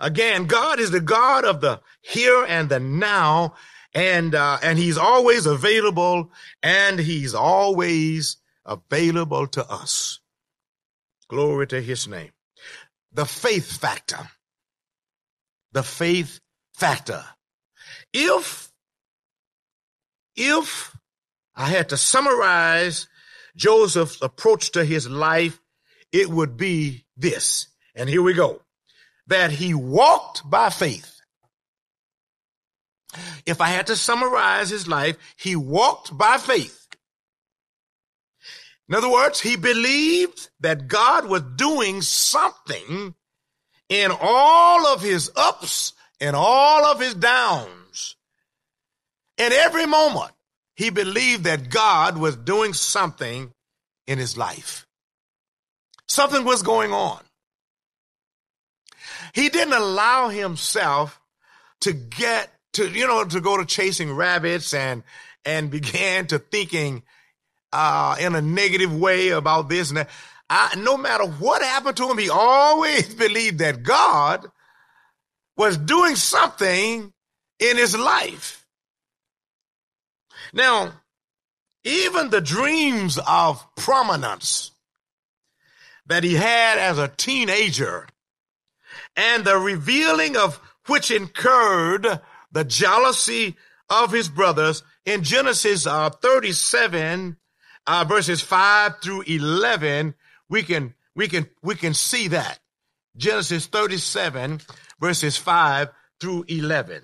Again, 0.00 0.46
God 0.46 0.80
is 0.80 0.90
the 0.90 1.00
God 1.00 1.44
of 1.44 1.60
the 1.60 1.80
here 2.00 2.44
and 2.48 2.70
the 2.70 2.80
now, 2.80 3.54
and 3.92 4.34
uh, 4.34 4.58
and 4.62 4.78
He's 4.78 4.96
always 4.96 5.44
available, 5.44 6.32
and 6.62 6.98
He's 6.98 7.34
always 7.34 8.38
available 8.64 9.46
to 9.48 9.70
us. 9.70 10.20
Glory 11.28 11.66
to 11.66 11.82
His 11.82 12.08
name. 12.08 12.30
The 13.12 13.26
faith 13.26 13.78
factor. 13.78 14.28
The 15.72 15.82
faith 15.82 16.40
factor. 16.74 17.24
If 18.12 18.70
if 20.36 20.96
I 21.54 21.66
had 21.66 21.90
to 21.90 21.96
summarize 21.96 23.08
Joseph's 23.56 24.22
approach 24.22 24.72
to 24.72 24.84
his 24.84 25.08
life, 25.08 25.60
it 26.12 26.30
would 26.30 26.56
be 26.56 27.04
this. 27.16 27.68
And 27.94 28.08
here 28.08 28.22
we 28.22 28.34
go 28.34 28.62
that 29.26 29.52
he 29.52 29.74
walked 29.74 30.48
by 30.48 30.70
faith. 30.70 31.20
If 33.46 33.60
I 33.60 33.68
had 33.68 33.86
to 33.88 33.96
summarize 33.96 34.70
his 34.70 34.88
life, 34.88 35.16
he 35.36 35.54
walked 35.56 36.16
by 36.16 36.36
faith. 36.36 36.79
In 38.90 38.96
other 38.96 39.08
words, 39.08 39.40
he 39.40 39.54
believed 39.54 40.50
that 40.58 40.88
God 40.88 41.26
was 41.26 41.42
doing 41.42 42.02
something 42.02 43.14
in 43.88 44.10
all 44.20 44.84
of 44.84 45.00
his 45.00 45.30
ups 45.36 45.92
and 46.20 46.34
all 46.34 46.84
of 46.84 46.98
his 46.98 47.14
downs. 47.14 48.16
In 49.38 49.52
every 49.52 49.86
moment, 49.86 50.32
he 50.74 50.90
believed 50.90 51.44
that 51.44 51.70
God 51.70 52.18
was 52.18 52.34
doing 52.34 52.72
something 52.72 53.52
in 54.08 54.18
his 54.18 54.36
life. 54.36 54.88
Something 56.08 56.44
was 56.44 56.62
going 56.62 56.92
on. 56.92 57.20
He 59.32 59.50
didn't 59.50 59.74
allow 59.74 60.30
himself 60.30 61.20
to 61.82 61.92
get 61.92 62.50
to, 62.72 62.88
you 62.88 63.06
know, 63.06 63.24
to 63.24 63.40
go 63.40 63.56
to 63.56 63.64
chasing 63.64 64.12
rabbits 64.12 64.74
and, 64.74 65.04
and 65.44 65.70
began 65.70 66.26
to 66.26 66.40
thinking, 66.40 67.04
uh, 67.72 68.16
in 68.20 68.34
a 68.34 68.42
negative 68.42 68.94
way 68.94 69.30
about 69.30 69.68
this 69.68 69.90
and 69.90 69.98
that. 69.98 70.10
I, 70.48 70.74
no 70.76 70.96
matter 70.96 71.24
what 71.24 71.62
happened 71.62 71.96
to 71.98 72.10
him, 72.10 72.18
he 72.18 72.28
always 72.28 73.14
believed 73.14 73.58
that 73.58 73.82
God 73.82 74.46
was 75.56 75.76
doing 75.76 76.16
something 76.16 77.12
in 77.60 77.76
his 77.76 77.96
life. 77.96 78.66
Now, 80.52 80.92
even 81.84 82.30
the 82.30 82.40
dreams 82.40 83.18
of 83.28 83.64
prominence 83.76 84.72
that 86.06 86.24
he 86.24 86.34
had 86.34 86.78
as 86.78 86.98
a 86.98 87.08
teenager 87.08 88.08
and 89.16 89.44
the 89.44 89.56
revealing 89.56 90.36
of 90.36 90.60
which 90.86 91.10
incurred 91.10 92.20
the 92.50 92.64
jealousy 92.64 93.56
of 93.88 94.12
his 94.12 94.28
brothers 94.28 94.82
in 95.04 95.22
Genesis 95.22 95.86
uh, 95.86 96.10
37, 96.10 97.36
uh, 97.86 98.04
verses 98.04 98.40
5 98.40 99.00
through 99.02 99.22
11, 99.22 100.14
we 100.48 100.62
can, 100.62 100.94
we 101.14 101.28
can, 101.28 101.48
we 101.62 101.74
can 101.74 101.94
see 101.94 102.28
that. 102.28 102.58
Genesis 103.16 103.66
37, 103.66 104.60
verses 105.00 105.36
5 105.36 105.88
through 106.20 106.44
11. 106.48 107.02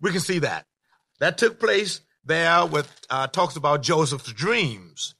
We 0.00 0.10
can 0.12 0.20
see 0.20 0.40
that. 0.40 0.66
That 1.20 1.38
took 1.38 1.60
place 1.60 2.00
there 2.24 2.66
with, 2.66 2.90
uh, 3.08 3.26
talks 3.28 3.56
about 3.56 3.82
Joseph's 3.82 4.32
dreams. 4.32 5.14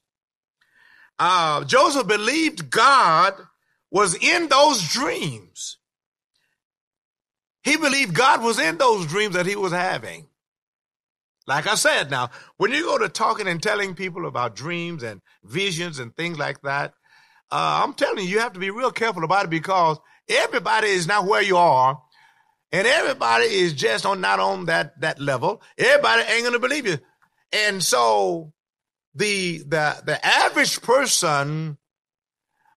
Uh, 1.19 1.63
Joseph 1.65 2.07
believed 2.07 2.69
God 2.69 3.35
was 3.91 4.15
in 4.15 4.47
those 4.47 4.87
dreams. 4.87 5.77
He 7.63 7.77
believed 7.77 8.15
God 8.15 8.41
was 8.41 8.59
in 8.59 8.77
those 8.77 9.05
dreams 9.05 9.35
that 9.35 9.45
he 9.45 9.55
was 9.55 9.71
having. 9.71 10.27
Like 11.51 11.67
I 11.67 11.75
said, 11.75 12.09
now, 12.09 12.29
when 12.55 12.71
you 12.71 12.85
go 12.85 12.97
to 12.97 13.09
talking 13.09 13.45
and 13.45 13.61
telling 13.61 13.93
people 13.93 14.25
about 14.25 14.55
dreams 14.55 15.03
and 15.03 15.21
visions 15.43 15.99
and 15.99 16.15
things 16.15 16.39
like 16.39 16.61
that, 16.61 16.93
uh, 17.51 17.81
I'm 17.83 17.93
telling 17.93 18.23
you, 18.23 18.29
you 18.31 18.39
have 18.39 18.53
to 18.53 18.59
be 18.59 18.69
real 18.69 18.89
careful 18.89 19.25
about 19.25 19.43
it 19.43 19.49
because 19.49 19.99
everybody 20.29 20.87
is 20.87 21.07
not 21.07 21.25
where 21.25 21.41
you 21.41 21.57
are. 21.57 22.01
And 22.71 22.87
everybody 22.87 23.47
is 23.47 23.73
just 23.73 24.05
on 24.05 24.21
not 24.21 24.39
on 24.39 24.67
that 24.67 25.01
that 25.01 25.19
level. 25.19 25.61
Everybody 25.77 26.21
ain't 26.21 26.45
gonna 26.45 26.57
believe 26.57 26.87
you. 26.87 26.99
And 27.51 27.83
so 27.83 28.53
the 29.13 29.57
the 29.57 30.01
the 30.05 30.25
average 30.25 30.81
person 30.81 31.77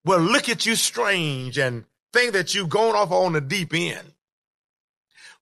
will 0.05 0.19
look 0.19 0.49
at 0.49 0.67
you 0.67 0.75
strange 0.75 1.59
and 1.59 1.85
think 2.13 2.33
that 2.33 2.57
you've 2.57 2.71
gone 2.71 2.97
off 2.97 3.13
on 3.13 3.35
the 3.35 3.41
deep 3.41 3.73
end. 3.73 4.15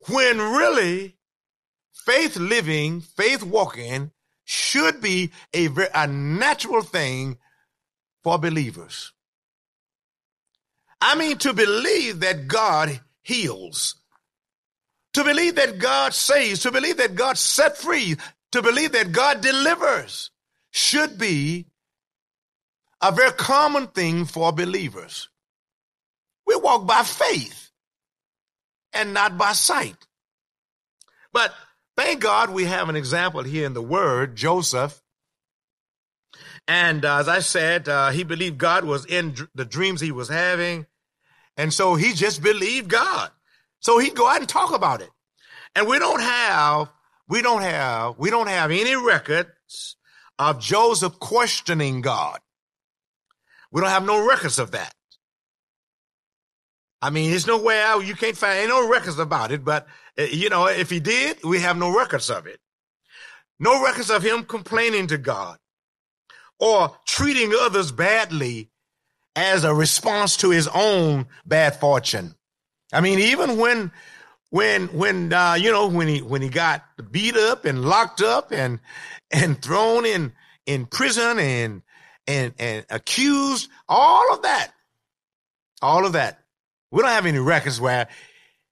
When 0.06 0.36
really 0.36 1.16
faith 2.04 2.36
living, 2.36 3.00
faith 3.00 3.42
walking 3.42 4.10
should 4.44 5.00
be 5.00 5.32
a, 5.54 5.68
a 5.94 6.06
natural 6.06 6.82
thing 6.82 7.38
for 8.22 8.38
believers. 8.38 9.12
I 11.00 11.16
mean, 11.16 11.38
to 11.38 11.52
believe 11.52 12.20
that 12.20 12.46
God 12.46 13.00
heals, 13.22 13.96
to 15.14 15.24
believe 15.24 15.56
that 15.56 15.78
God 15.78 16.14
saves, 16.14 16.60
to 16.60 16.72
believe 16.72 16.98
that 16.98 17.14
God 17.14 17.36
set 17.36 17.76
free, 17.76 18.16
to 18.52 18.62
believe 18.62 18.92
that 18.92 19.12
God 19.12 19.40
delivers 19.40 20.30
should 20.70 21.18
be 21.18 21.66
a 23.00 23.10
very 23.10 23.32
common 23.32 23.88
thing 23.88 24.24
for 24.24 24.52
believers. 24.52 25.28
We 26.46 26.56
walk 26.56 26.86
by 26.86 27.02
faith 27.02 27.70
and 28.92 29.12
not 29.12 29.36
by 29.36 29.52
sight. 29.52 29.96
But 31.32 31.52
thank 31.96 32.20
God 32.20 32.50
we 32.50 32.64
have 32.64 32.88
an 32.88 32.96
example 32.96 33.42
here 33.42 33.66
in 33.66 33.74
the 33.74 33.82
word, 33.82 34.36
Joseph. 34.36 35.02
And 36.68 37.04
uh, 37.04 37.18
as 37.18 37.28
I 37.28 37.40
said, 37.40 37.88
uh, 37.88 38.10
he 38.10 38.22
believed 38.24 38.58
God 38.58 38.84
was 38.84 39.04
in 39.06 39.32
dr- 39.32 39.50
the 39.54 39.64
dreams 39.64 40.00
he 40.00 40.12
was 40.12 40.28
having. 40.28 40.86
And 41.56 41.72
so 41.72 41.94
he 41.96 42.12
just 42.12 42.42
believed 42.42 42.88
God. 42.88 43.30
So 43.80 43.98
he'd 43.98 44.14
go 44.14 44.28
out 44.28 44.40
and 44.40 44.48
talk 44.48 44.72
about 44.72 45.00
it. 45.00 45.10
And 45.74 45.86
we 45.86 45.98
don't 45.98 46.20
have, 46.20 46.90
we 47.28 47.42
don't 47.42 47.62
have, 47.62 48.18
we 48.18 48.30
don't 48.30 48.48
have 48.48 48.70
any 48.70 48.94
records 48.94 49.96
of 50.38 50.60
Joseph 50.60 51.18
questioning 51.18 52.00
God. 52.00 52.38
We 53.70 53.80
don't 53.80 53.90
have 53.90 54.06
no 54.06 54.26
records 54.26 54.58
of 54.58 54.72
that. 54.72 54.94
I 57.02 57.10
mean, 57.10 57.30
there's 57.30 57.48
no 57.48 57.60
way 57.60 57.82
out. 57.82 58.06
You 58.06 58.14
can't 58.14 58.36
find 58.36 58.60
any 58.60 58.68
no 58.68 58.88
records 58.88 59.18
about 59.18 59.50
it. 59.50 59.64
But 59.64 59.88
uh, 60.18 60.22
you 60.22 60.48
know, 60.48 60.66
if 60.66 60.88
he 60.88 61.00
did, 61.00 61.42
we 61.42 61.60
have 61.60 61.76
no 61.76 61.94
records 61.94 62.30
of 62.30 62.46
it. 62.46 62.60
No 63.58 63.82
records 63.82 64.10
of 64.10 64.22
him 64.22 64.44
complaining 64.44 65.08
to 65.08 65.18
God 65.18 65.58
or 66.58 66.96
treating 67.06 67.52
others 67.60 67.90
badly 67.90 68.70
as 69.34 69.64
a 69.64 69.74
response 69.74 70.36
to 70.38 70.50
his 70.50 70.68
own 70.68 71.26
bad 71.44 71.76
fortune. 71.76 72.36
I 72.92 73.00
mean, 73.00 73.18
even 73.18 73.58
when, 73.58 73.90
when, 74.50 74.88
when, 74.88 75.32
uh, 75.32 75.54
you 75.54 75.72
know, 75.72 75.88
when 75.88 76.08
he, 76.08 76.22
when 76.22 76.42
he 76.42 76.48
got 76.48 76.84
beat 77.10 77.36
up 77.36 77.64
and 77.64 77.84
locked 77.84 78.22
up 78.22 78.52
and, 78.52 78.78
and 79.30 79.60
thrown 79.60 80.04
in, 80.04 80.32
in 80.66 80.86
prison 80.86 81.38
and, 81.38 81.82
and, 82.26 82.54
and 82.58 82.84
accused, 82.90 83.68
all 83.88 84.32
of 84.32 84.42
that, 84.42 84.72
all 85.80 86.06
of 86.06 86.12
that. 86.12 86.41
We 86.92 87.00
don't 87.00 87.10
have 87.10 87.26
any 87.26 87.38
records 87.38 87.80
where 87.80 88.06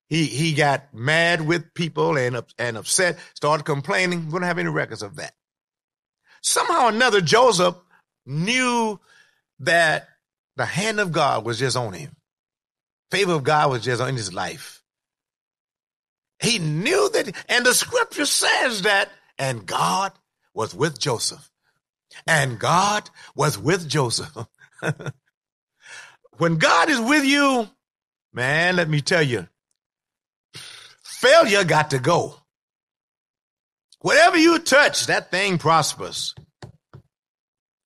he, 0.09 0.26
he 0.26 0.52
got 0.52 0.92
mad 0.92 1.40
with 1.40 1.72
people 1.74 2.18
and, 2.18 2.42
and 2.59 2.76
upset, 2.76 3.18
started 3.35 3.64
complaining. 3.64 4.26
We 4.26 4.33
don't 4.33 4.42
have 4.42 4.59
any 4.59 4.68
records 4.68 5.02
of 5.02 5.16
that. 5.16 5.33
Somehow 6.42 6.87
or 6.87 6.88
another, 6.90 7.20
Joseph 7.20 7.76
knew 8.26 9.00
that 9.61 10.09
the 10.56 10.66
hand 10.66 11.00
of 11.00 11.12
God 11.12 11.44
was 11.44 11.59
just 11.59 11.76
on 11.76 11.94
him. 11.94 12.14
Favor 13.11 13.33
of 13.33 13.42
God 13.42 13.70
was 13.70 13.83
just 13.83 14.02
on 14.02 14.14
his 14.14 14.33
life. 14.33 14.83
He 16.40 16.59
knew 16.59 17.09
that, 17.11 17.35
and 17.48 17.64
the 17.64 17.74
scripture 17.74 18.26
says 18.26 18.83
that, 18.83 19.11
and 19.38 19.66
God 19.66 20.12
was 20.54 20.74
with 20.74 20.98
Joseph. 20.98 21.50
And 22.26 22.59
God 22.59 23.09
was 23.35 23.59
with 23.59 23.88
Joseph. 23.88 24.37
when 26.38 26.56
God 26.56 26.90
is 26.90 27.00
with 27.00 27.24
you, 27.24 27.68
man, 28.33 28.77
let 28.77 28.88
me 28.88 29.01
tell 29.01 29.23
you, 29.23 29.49
failure 31.03 31.64
got 31.64 31.90
to 31.90 31.99
go. 31.99 32.37
Whatever 34.01 34.38
you 34.38 34.59
touch, 34.59 35.07
that 35.07 35.31
thing 35.31 35.59
prospers. 35.59 36.35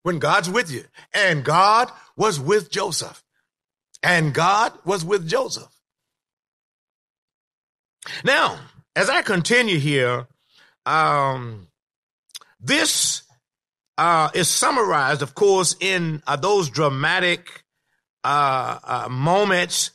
When 0.03 0.19
God's 0.19 0.49
with 0.49 0.69
you. 0.71 0.83
And 1.13 1.43
God 1.43 1.89
was 2.15 2.39
with 2.39 2.69
Joseph. 2.69 3.23
And 4.03 4.33
God 4.33 4.73
was 4.85 5.03
with 5.03 5.27
Joseph. 5.27 5.69
Now, 8.23 8.59
as 8.95 9.09
I 9.09 9.21
continue 9.21 9.79
here, 9.79 10.27
um, 10.85 11.67
this 12.59 13.23
uh, 13.97 14.29
is 14.33 14.49
summarized, 14.49 15.21
of 15.21 15.35
course, 15.35 15.75
in 15.79 16.21
uh, 16.27 16.35
those 16.35 16.69
dramatic 16.69 17.63
uh, 18.25 18.79
uh 18.83 19.07
moments 19.09 19.91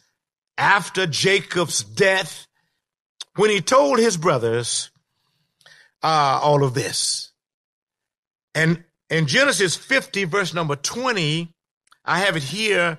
after 0.59 1.07
Jacob's 1.07 1.83
death 1.83 2.47
when 3.37 3.51
he 3.51 3.61
told 3.61 3.99
his 3.99 4.16
brothers 4.16 4.90
uh, 6.03 6.40
all 6.42 6.64
of 6.64 6.75
this. 6.75 7.33
And 8.55 8.85
in 9.09 9.27
Genesis 9.27 9.77
50, 9.77 10.25
verse 10.25 10.53
number 10.53 10.77
20, 10.77 11.55
I 12.05 12.18
have 12.18 12.37
it 12.37 12.42
here. 12.42 12.99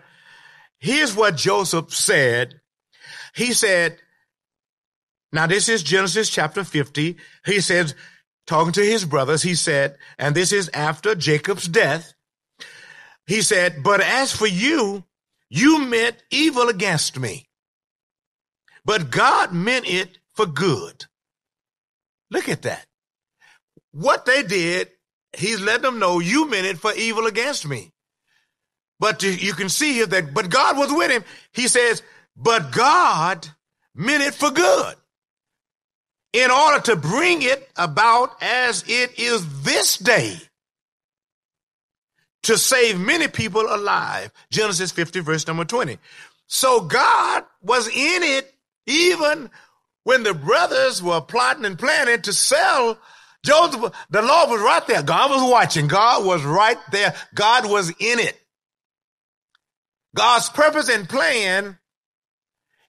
Here's 0.78 1.16
what 1.16 1.36
Joseph 1.36 1.94
said. 1.94 2.62
He 3.36 3.54
said, 3.54 3.98
now 5.32 5.46
this 5.46 5.70
is 5.70 5.84
Genesis 5.84 6.30
chapter 6.30 6.64
50. 6.64 7.18
He 7.46 7.60
says, 7.60 7.94
talking 8.48 8.74
to 8.74 8.86
his 8.86 9.06
brothers, 9.06 9.44
he 9.44 9.56
said, 9.56 9.98
and 10.18 10.34
this 10.34 10.52
is 10.52 10.70
after 10.74 11.14
Jacob's 11.14 11.68
death. 11.68 12.14
He 13.28 13.42
said, 13.42 13.84
but 13.84 14.02
as 14.02 14.36
for 14.36 14.48
you, 14.48 15.04
you 15.50 15.86
meant 15.86 16.24
evil 16.32 16.70
against 16.70 17.20
me, 17.20 17.49
but 18.86 19.12
God 19.12 19.54
meant 19.54 19.88
it 19.88 20.20
for 20.34 20.46
good. 20.46 21.06
Look 22.32 22.50
at 22.50 22.64
that. 22.64 22.86
What 23.92 24.26
they 24.26 24.44
did, 24.44 24.90
he's 25.36 25.62
letting 25.62 25.84
them 25.84 26.00
know 26.00 26.20
you 26.20 26.50
meant 26.50 26.68
it 26.68 26.78
for 26.78 26.94
evil 26.94 27.26
against 27.26 27.68
me. 27.68 27.92
But 29.00 29.24
you 29.24 29.54
can 29.54 29.70
see 29.70 29.94
here 29.94 30.06
that, 30.08 30.34
but 30.34 30.50
God 30.50 30.78
was 30.78 30.92
with 30.92 31.10
him. 31.10 31.24
He 31.54 31.68
says, 31.68 32.04
but 32.36 32.72
God 32.72 33.48
meant 33.96 34.24
it 34.24 34.34
for 34.34 34.52
good 34.52 34.96
in 36.34 36.52
order 36.52 36.82
to 36.82 36.96
bring 36.96 37.42
it 37.42 37.70
about 37.76 38.42
as 38.42 38.84
it 38.88 39.18
is 39.18 39.64
this 39.64 39.98
day 39.98 40.38
to 42.44 42.58
save 42.58 43.00
many 43.00 43.28
people 43.28 43.62
alive. 43.62 44.32
Genesis 44.52 44.92
50 44.92 45.22
verse 45.22 45.48
number 45.48 45.66
20. 45.66 45.98
So 46.48 46.82
God 46.82 47.44
was 47.62 47.88
in 47.88 48.24
it 48.24 48.54
even 48.90 49.50
when 50.04 50.24
the 50.24 50.34
brothers 50.34 51.02
were 51.02 51.22
plotting 51.22 51.66
and 51.66 51.78
planning 51.78 52.22
to 52.24 52.34
sell 52.34 52.98
Joseph. 53.44 53.94
The 54.10 54.22
Lord 54.22 54.50
was 54.50 54.62
right 54.62 54.86
there. 54.88 55.04
God 55.04 55.32
was 55.32 55.50
watching. 55.50 55.88
God 55.88 56.26
was 56.26 56.44
right 56.44 56.78
there. 56.92 57.16
God 57.34 57.70
was 57.70 57.90
in 57.90 58.20
it. 58.20 58.40
God's 60.16 60.50
purpose 60.50 60.90
and 60.90 61.08
plan, 61.08 61.78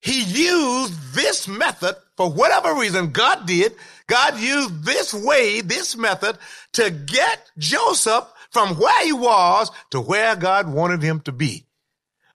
he 0.00 0.22
used 0.22 1.14
this 1.14 1.46
method 1.46 1.94
for 2.16 2.32
whatever 2.32 2.74
reason 2.74 3.12
God 3.12 3.46
did. 3.46 3.74
God 4.06 4.40
used 4.40 4.84
this 4.84 5.12
way, 5.12 5.60
this 5.60 5.96
method 5.96 6.38
to 6.72 6.90
get 6.90 7.50
Joseph 7.58 8.24
from 8.50 8.76
where 8.76 9.04
he 9.04 9.12
was 9.12 9.70
to 9.90 10.00
where 10.00 10.34
God 10.36 10.72
wanted 10.72 11.02
him 11.02 11.20
to 11.20 11.32
be 11.32 11.66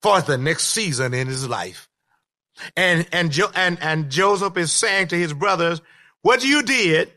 for 0.01 0.21
the 0.21 0.37
next 0.37 0.65
season 0.65 1.13
in 1.13 1.27
his 1.27 1.49
life. 1.49 1.89
And, 2.75 3.07
and, 3.11 3.31
jo- 3.31 3.51
and, 3.53 3.81
and 3.81 4.09
Joseph 4.09 4.57
is 4.57 4.71
saying 4.71 5.09
to 5.09 5.15
his 5.15 5.33
brothers, 5.33 5.81
what 6.21 6.43
you 6.43 6.63
did, 6.63 7.11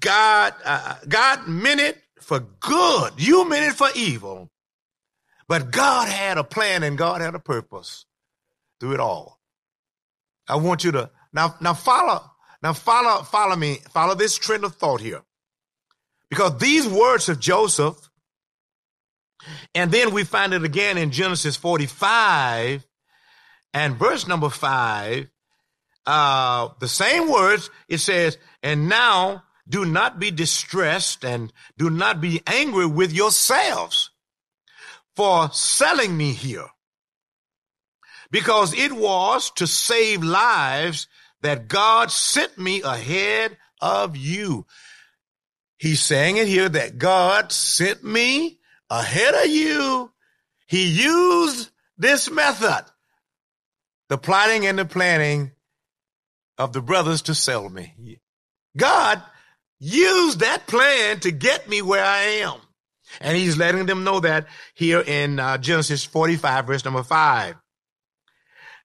God, 0.00 0.54
uh, 0.64 0.96
God 1.08 1.46
meant 1.46 1.80
it 1.80 1.98
for 2.20 2.40
good. 2.40 3.12
You 3.16 3.48
meant 3.48 3.66
it 3.72 3.76
for 3.76 3.88
evil. 3.94 4.50
But 5.48 5.70
God 5.70 6.08
had 6.08 6.38
a 6.38 6.44
plan 6.44 6.82
and 6.82 6.96
God 6.96 7.20
had 7.20 7.34
a 7.34 7.38
purpose 7.38 8.06
through 8.80 8.94
it 8.94 9.00
all. 9.00 9.38
I 10.48 10.56
want 10.56 10.84
you 10.84 10.92
to 10.92 11.10
now, 11.32 11.54
now 11.60 11.74
follow, 11.74 12.22
now 12.62 12.72
follow, 12.72 13.22
follow 13.22 13.56
me, 13.56 13.78
follow 13.90 14.14
this 14.14 14.36
trend 14.36 14.64
of 14.64 14.74
thought 14.74 15.00
here. 15.00 15.22
Because 16.28 16.58
these 16.58 16.86
words 16.86 17.28
of 17.28 17.40
Joseph, 17.40 18.10
and 19.74 19.90
then 19.90 20.12
we 20.12 20.24
find 20.24 20.54
it 20.54 20.64
again 20.64 20.98
in 20.98 21.10
Genesis 21.10 21.56
45 21.56 22.86
and 23.72 23.96
verse 23.96 24.26
number 24.26 24.48
five, 24.48 25.28
uh, 26.06 26.68
the 26.80 26.88
same 26.88 27.30
words, 27.30 27.70
it 27.88 27.98
says, 27.98 28.38
and 28.62 28.88
now 28.88 29.44
do 29.68 29.84
not 29.84 30.18
be 30.18 30.30
distressed 30.30 31.24
and 31.24 31.52
do 31.78 31.88
not 31.88 32.20
be 32.20 32.42
angry 32.46 32.86
with 32.86 33.12
yourselves 33.12 34.10
for 35.16 35.50
selling 35.52 36.16
me 36.16 36.32
here. 36.32 36.68
Because 38.30 38.74
it 38.74 38.92
was 38.92 39.50
to 39.52 39.66
save 39.66 40.22
lives 40.22 41.06
that 41.42 41.68
God 41.68 42.10
sent 42.10 42.58
me 42.58 42.82
ahead 42.82 43.56
of 43.80 44.16
you. 44.16 44.66
He's 45.76 46.00
saying 46.00 46.36
it 46.36 46.46
here 46.46 46.68
that 46.68 46.98
God 46.98 47.52
sent 47.52 48.04
me 48.04 48.58
ahead 48.88 49.34
of 49.34 49.46
you. 49.50 50.12
He 50.66 50.86
used 50.86 51.70
this 51.98 52.30
method, 52.30 52.84
the 54.08 54.18
plotting 54.18 54.66
and 54.66 54.78
the 54.78 54.84
planning 54.84 55.52
of 56.58 56.72
the 56.72 56.82
brothers 56.82 57.22
to 57.22 57.34
sell 57.34 57.68
me. 57.68 58.20
God 58.76 59.22
used 59.78 60.40
that 60.40 60.66
plan 60.66 61.20
to 61.20 61.30
get 61.30 61.68
me 61.68 61.82
where 61.82 62.04
I 62.04 62.22
am. 62.42 62.60
And 63.20 63.36
he's 63.36 63.58
letting 63.58 63.86
them 63.86 64.04
know 64.04 64.20
that 64.20 64.46
here 64.74 65.00
in 65.00 65.38
uh, 65.38 65.58
Genesis 65.58 66.04
45, 66.04 66.66
verse 66.66 66.84
number 66.84 67.02
five. 67.02 67.56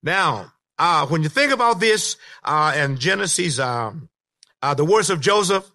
Now, 0.04 0.52
uh, 0.78 1.08
when 1.08 1.24
you 1.24 1.30
think 1.30 1.52
about 1.52 1.80
this, 1.80 2.18
uh, 2.44 2.74
in 2.76 2.98
Genesis, 2.98 3.60
um, 3.60 4.10
uh, 4.62 4.74
the 4.74 4.86
words 4.86 5.10
of 5.10 5.22
Joseph, 5.22 5.70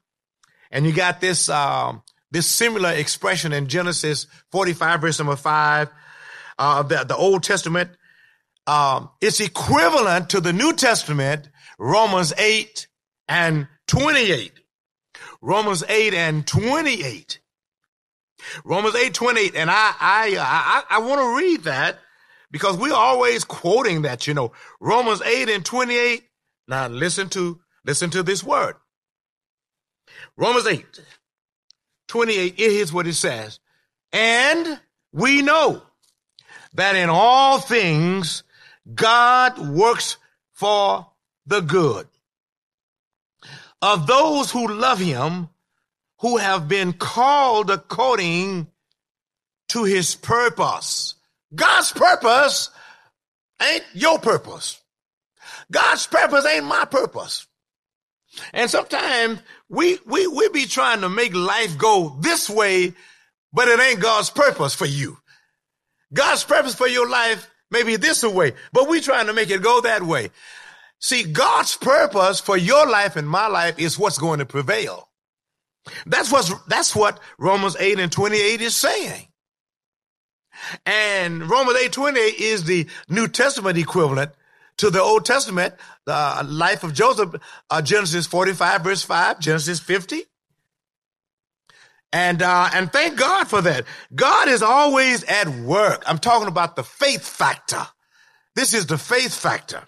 and 0.70 0.86
you 0.86 0.92
got 0.92 1.20
this, 1.20 1.48
um, 1.48 2.02
this 2.30 2.46
similar 2.46 2.90
expression 2.90 3.52
in 3.52 3.68
Genesis 3.68 4.26
45, 4.50 5.00
verse 5.00 5.18
number 5.18 5.36
five, 5.36 5.88
uh, 6.58 6.82
the, 6.82 7.04
the 7.04 7.16
Old 7.16 7.42
Testament, 7.42 7.90
um, 8.66 9.10
it's 9.20 9.40
equivalent 9.40 10.30
to 10.30 10.40
the 10.40 10.52
New 10.52 10.74
Testament, 10.74 11.48
Romans 11.78 12.32
8 12.38 12.86
and 13.28 13.68
28. 13.88 14.52
Romans 15.40 15.82
8 15.88 16.14
and 16.14 16.46
28. 16.46 17.40
Romans 18.64 18.94
8, 18.94 19.14
28. 19.14 19.54
And 19.56 19.70
I, 19.70 19.92
I, 20.00 20.36
I, 20.38 20.96
I 20.96 20.98
want 21.00 21.20
to 21.20 21.36
read 21.36 21.64
that 21.64 21.98
because 22.50 22.76
we're 22.76 22.94
always 22.94 23.44
quoting 23.44 24.02
that, 24.02 24.26
you 24.26 24.34
know, 24.34 24.52
Romans 24.80 25.22
8 25.22 25.48
and 25.48 25.64
28. 25.64 26.22
Now 26.68 26.86
listen 26.86 27.28
to, 27.30 27.60
listen 27.84 28.10
to 28.10 28.22
this 28.22 28.44
word. 28.44 28.76
Romans 30.36 30.66
8, 30.66 30.84
28, 32.08 32.54
here's 32.56 32.92
what 32.92 33.06
it 33.06 33.14
says. 33.14 33.58
And 34.12 34.80
we 35.12 35.42
know 35.42 35.82
that 36.74 36.96
in 36.96 37.08
all 37.08 37.58
things 37.58 38.44
God 38.92 39.58
works 39.58 40.16
for 40.52 41.06
the 41.46 41.60
good 41.60 42.06
of 43.80 44.06
those 44.06 44.50
who 44.50 44.68
love 44.68 45.00
him, 45.00 45.48
who 46.20 46.36
have 46.36 46.68
been 46.68 46.92
called 46.92 47.68
according 47.70 48.68
to 49.68 49.84
his 49.84 50.14
purpose. 50.14 51.16
God's 51.54 51.92
purpose 51.92 52.70
ain't 53.60 53.84
your 53.92 54.18
purpose. 54.18 54.80
God's 55.70 56.06
purpose 56.06 56.46
ain't 56.46 56.64
my 56.64 56.84
purpose. 56.84 57.46
And 58.52 58.70
sometimes 58.70 59.40
we, 59.68 59.98
we, 60.06 60.26
we 60.26 60.48
be 60.50 60.66
trying 60.66 61.00
to 61.02 61.08
make 61.08 61.34
life 61.34 61.76
go 61.76 62.16
this 62.20 62.48
way, 62.48 62.94
but 63.52 63.68
it 63.68 63.80
ain't 63.80 64.00
God's 64.00 64.30
purpose 64.30 64.74
for 64.74 64.86
you. 64.86 65.18
God's 66.12 66.44
purpose 66.44 66.74
for 66.74 66.86
your 66.86 67.08
life 67.08 67.50
may 67.72 67.82
be 67.82 67.96
this 67.96 68.22
way, 68.22 68.52
but 68.72 68.88
we 68.88 69.00
trying 69.00 69.26
to 69.26 69.32
make 69.32 69.50
it 69.50 69.62
go 69.62 69.80
that 69.80 70.02
way. 70.02 70.30
See, 71.00 71.24
God's 71.24 71.76
purpose 71.76 72.40
for 72.40 72.56
your 72.56 72.88
life 72.88 73.16
and 73.16 73.28
my 73.28 73.48
life 73.48 73.78
is 73.78 73.98
what's 73.98 74.18
going 74.18 74.38
to 74.38 74.46
prevail. 74.46 75.08
That's 76.06 76.30
what's, 76.30 76.52
that's 76.66 76.94
what 76.94 77.18
Romans 77.38 77.76
8 77.78 77.98
and 77.98 78.12
28 78.12 78.60
is 78.60 78.76
saying. 78.76 79.26
And 80.86 81.50
Romans 81.50 81.78
8, 81.78 81.92
28 81.92 82.20
is 82.38 82.64
the 82.64 82.86
New 83.08 83.26
Testament 83.26 83.78
equivalent 83.78 84.30
to 84.76 84.90
the 84.90 85.02
Old 85.02 85.24
Testament, 85.24 85.74
the 86.04 86.46
life 86.48 86.84
of 86.84 86.94
Joseph, 86.94 87.34
uh, 87.70 87.82
Genesis 87.82 88.26
45 88.26 88.84
verse 88.84 89.02
5, 89.02 89.40
Genesis 89.40 89.80
50. 89.80 90.22
And, 92.12 92.42
uh, 92.42 92.68
and 92.74 92.92
thank 92.92 93.18
God 93.18 93.48
for 93.48 93.62
that. 93.62 93.84
God 94.14 94.48
is 94.48 94.62
always 94.62 95.24
at 95.24 95.48
work. 95.48 96.02
I'm 96.06 96.18
talking 96.18 96.48
about 96.48 96.76
the 96.76 96.84
faith 96.84 97.26
factor. 97.26 97.86
This 98.54 98.74
is 98.74 98.86
the 98.86 98.98
faith 98.98 99.34
factor. 99.34 99.82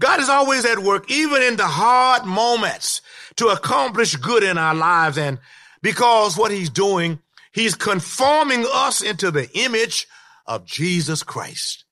God 0.00 0.20
is 0.20 0.28
always 0.28 0.64
at 0.64 0.78
work, 0.78 1.10
even 1.10 1.42
in 1.42 1.56
the 1.56 1.66
hard 1.66 2.24
moments 2.24 3.00
to 3.36 3.48
accomplish 3.48 4.14
good 4.16 4.42
in 4.42 4.58
our 4.58 4.74
lives. 4.74 5.16
And 5.16 5.38
because 5.82 6.36
what 6.36 6.50
he's 6.50 6.70
doing, 6.70 7.18
he's 7.52 7.74
conforming 7.74 8.66
us 8.72 9.02
into 9.02 9.30
the 9.30 9.48
image 9.58 10.06
of 10.46 10.66
Jesus 10.66 11.22
Christ. 11.22 11.84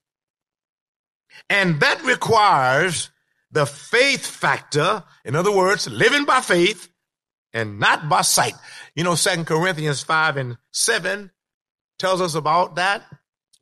And 1.49 1.81
that 1.81 2.03
requires 2.05 3.11
the 3.51 3.67
faith 3.67 4.27
factor. 4.27 5.03
In 5.25 5.35
other 5.35 5.53
words, 5.53 5.89
living 5.89 6.25
by 6.25 6.41
faith 6.41 6.89
and 7.57 7.81
not 7.81 8.09
by 8.09 8.21
sight. 8.21 8.55
You 8.95 9.03
know, 9.03 9.15
Second 9.15 9.47
Corinthians 9.47 10.03
5 10.03 10.37
and 10.37 10.59
7 10.73 11.31
tells 11.99 12.21
us 12.21 12.35
about 12.35 12.77
that. 12.77 13.03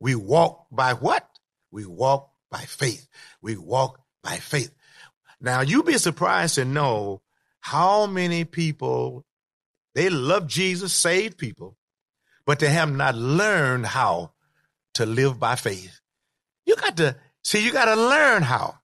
We 0.01 0.15
walk 0.15 0.67
by 0.69 0.93
what? 0.93 1.25
We 1.71 1.85
walk 1.85 2.29
by 2.51 2.59
faith. 2.59 3.07
We 3.41 3.55
walk 3.55 4.01
by 4.21 4.35
faith. 4.35 4.71
Now 5.39 5.61
you'd 5.61 5.85
be 5.85 5.97
surprised 5.97 6.55
to 6.55 6.65
know 6.65 7.21
how 7.61 8.05
many 8.05 8.43
people 8.43 9.25
they 9.93 10.09
love 10.09 10.47
Jesus, 10.47 10.91
saved 10.91 11.37
people, 11.37 11.77
but 12.45 12.59
they 12.59 12.69
have 12.69 12.91
not 12.91 13.15
learned 13.15 13.85
how 13.85 14.33
to 14.95 15.05
live 15.05 15.39
by 15.39 15.55
faith. 15.55 16.01
You 16.65 16.75
got 16.75 16.97
to 16.97 17.15
see, 17.45 17.63
you 17.63 17.71
got 17.71 17.85
to 17.85 17.95
learn 17.95 18.43
how 18.43 18.79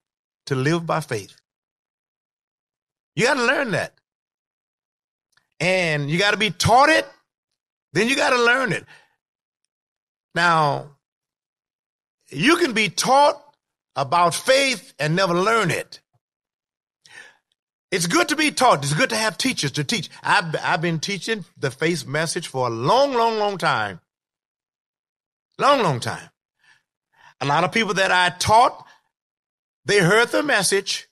to 0.45 0.55
live 0.55 0.85
by 0.85 1.01
faith. 1.01 1.35
You 3.13 3.25
got 3.25 3.33
to 3.33 3.45
learn 3.45 3.71
that. 3.71 4.00
And 5.61 6.09
you 6.09 6.17
got 6.17 6.31
to 6.31 6.37
be 6.37 6.49
taught 6.49 6.89
it, 6.89 7.07
then 7.93 8.09
you 8.09 8.15
got 8.15 8.31
to 8.31 8.43
learn 8.43 8.73
it. 8.73 8.83
Now, 10.33 10.97
you 12.29 12.57
can 12.57 12.73
be 12.73 12.89
taught 12.89 13.39
about 13.95 14.33
faith 14.33 14.93
and 14.97 15.15
never 15.15 15.35
learn 15.35 15.69
it. 15.69 16.01
It's 17.91 18.07
good 18.07 18.29
to 18.29 18.35
be 18.35 18.51
taught. 18.51 18.83
It's 18.83 18.93
good 18.93 19.09
to 19.11 19.17
have 19.17 19.37
teachers 19.37 19.73
to 19.73 19.83
teach. 19.83 20.09
I've, 20.23 20.55
I've 20.63 20.81
been 20.81 20.99
teaching 20.99 21.45
the 21.57 21.69
faith 21.69 22.07
message 22.07 22.47
for 22.47 22.67
a 22.67 22.69
long, 22.71 23.13
long, 23.13 23.37
long 23.37 23.57
time. 23.57 23.99
Long, 25.59 25.83
long 25.83 25.99
time. 25.99 26.29
A 27.39 27.45
lot 27.45 27.63
of 27.65 27.71
people 27.71 27.93
that 27.95 28.11
I 28.11 28.29
taught, 28.29 28.83
they 29.85 29.99
heard 29.99 30.29
the 30.29 30.41
message, 30.41 31.07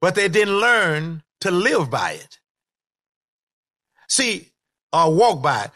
but 0.00 0.14
they 0.14 0.28
didn't 0.28 0.58
learn 0.60 1.24
to 1.40 1.50
live 1.50 1.90
by 1.90 2.12
it. 2.12 2.38
See, 4.08 4.50
or 4.92 5.14
walk 5.14 5.42
by. 5.42 5.70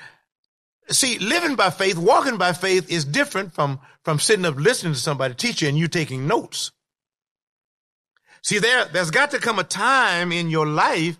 See, 0.88 1.18
living 1.18 1.56
by 1.56 1.70
faith, 1.70 1.96
walking 1.96 2.36
by 2.36 2.52
faith 2.52 2.90
is 2.90 3.04
different 3.04 3.54
from, 3.54 3.80
from 4.04 4.18
sitting 4.18 4.44
up 4.44 4.56
listening 4.56 4.94
to 4.94 4.98
somebody 4.98 5.34
teach 5.34 5.62
you 5.62 5.68
and 5.68 5.78
you 5.78 5.88
taking 5.88 6.26
notes. 6.26 6.72
See, 8.42 8.58
there, 8.58 8.86
there's 8.86 9.10
got 9.10 9.32
to 9.32 9.38
come 9.38 9.58
a 9.58 9.64
time 9.64 10.32
in 10.32 10.50
your 10.50 10.66
life 10.66 11.18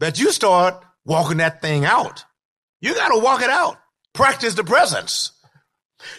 that 0.00 0.18
you 0.20 0.30
start 0.32 0.82
walking 1.04 1.38
that 1.38 1.60
thing 1.60 1.84
out. 1.84 2.24
You 2.80 2.94
got 2.94 3.08
to 3.08 3.18
walk 3.18 3.42
it 3.42 3.50
out. 3.50 3.76
Practice 4.14 4.54
the 4.54 4.64
presence. 4.64 5.32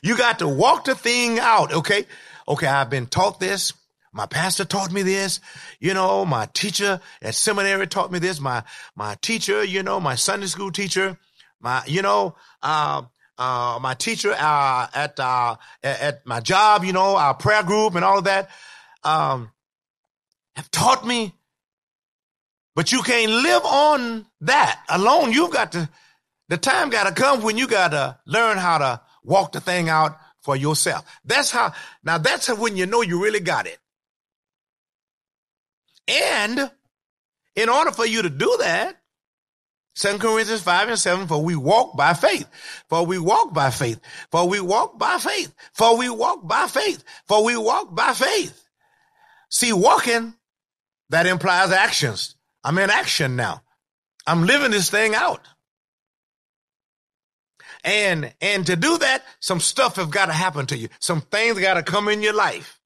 You 0.04 0.18
got 0.18 0.40
to 0.40 0.48
walk 0.48 0.86
the 0.86 0.96
thing 0.96 1.40
out. 1.40 1.74
Okay. 1.74 2.06
Okay. 2.48 2.68
I've 2.68 2.90
been 2.90 3.08
taught 3.08 3.40
this. 3.40 3.74
My 4.14 4.26
pastor 4.26 4.66
taught 4.66 4.92
me 4.92 5.04
this. 5.04 5.42
You 5.80 5.94
know, 5.94 6.26
my 6.26 6.48
teacher 6.54 7.02
at 7.22 7.36
seminary 7.36 7.88
taught 7.88 8.12
me 8.12 8.20
this. 8.20 8.40
My, 8.42 8.64
my 8.96 9.16
teacher, 9.22 9.64
you 9.64 9.84
know, 9.84 10.00
my 10.00 10.16
Sunday 10.16 10.48
school 10.48 10.72
teacher, 10.72 11.18
my, 11.62 11.84
you 11.88 12.02
know, 12.02 12.36
uh, 12.64 13.04
uh, 13.38 13.80
my 13.82 13.94
teacher, 13.96 14.34
uh, 14.38 14.88
at, 14.94 15.20
uh, 15.20 15.56
at 15.84 16.26
my 16.26 16.40
job, 16.42 16.84
you 16.84 16.94
know, 16.94 17.16
our 17.18 17.34
prayer 17.36 17.64
group 17.64 17.96
and 17.96 18.06
all 18.06 18.20
of 18.20 18.26
that, 18.26 18.50
um, 19.04 19.52
have 20.56 20.72
taught 20.72 21.06
me 21.06 21.34
But 22.76 22.92
you 22.92 23.02
can't 23.04 23.32
live 23.32 23.66
on 23.66 24.26
that 24.42 24.82
alone. 24.90 25.34
You've 25.34 25.52
got 25.52 25.74
to, 25.74 25.90
the 26.48 26.58
time 26.58 26.90
got 26.90 27.08
to 27.08 27.14
come 27.14 27.44
when 27.44 27.58
you 27.58 27.68
got 27.68 27.90
to 27.90 28.18
learn 28.26 28.58
how 28.58 28.78
to 28.78 29.02
walk 29.24 29.52
the 29.52 29.60
thing 29.60 29.90
out 29.90 30.18
for 30.42 30.56
yourself. 30.56 31.06
That's 31.26 31.52
how, 31.52 31.74
now 32.04 32.18
that's 32.18 32.48
when 32.50 32.78
you 32.78 32.86
know 32.86 33.02
you 33.02 33.22
really 33.22 33.42
got 33.42 33.68
it. 33.68 33.78
And 36.10 36.72
in 37.56 37.70
order 37.70 37.92
for 37.92 38.06
you 38.06 38.24
to 38.24 38.30
do 38.30 38.58
that, 38.60 38.98
2 39.96 40.18
Corinthians 40.18 40.62
5 40.62 40.90
and 40.90 41.00
7, 41.00 41.28
for 41.28 41.44
we 41.44 41.56
walk 41.56 41.96
by 41.96 42.14
faith, 42.14 42.48
for 42.88 43.06
we 43.06 43.20
walk 43.20 43.54
by 43.54 43.70
faith, 43.70 44.00
for 44.32 44.48
we 44.48 44.60
walk 44.60 44.98
by 44.98 45.18
faith, 45.18 45.54
for 45.74 45.98
we 45.98 46.10
walk 46.10 46.48
by 46.48 46.68
faith, 46.68 47.04
for 47.28 47.44
we 47.44 47.58
walk 47.58 47.94
by 47.94 48.14
faith. 48.14 48.66
See, 49.50 49.74
walking, 49.74 50.34
that 51.10 51.26
implies 51.26 51.72
actions. 51.72 52.36
I'm 52.64 52.78
in 52.78 52.90
action 52.90 53.36
now. 53.36 53.62
I'm 54.26 54.46
living 54.46 54.72
this 54.72 54.90
thing 54.90 55.16
out. 55.16 55.42
And, 57.84 58.34
and 58.42 58.66
to 58.68 58.76
do 58.76 58.98
that, 59.00 59.24
some 59.40 59.60
stuff 59.60 59.96
have 59.96 60.12
got 60.12 60.28
to 60.28 60.34
happen 60.34 60.66
to 60.68 60.78
you. 60.78 60.90
Some 61.00 61.22
things 61.22 61.60
got 61.60 61.76
to 61.76 61.84
come 61.84 62.08
in 62.08 62.22
your 62.22 62.34
life. 62.34 62.79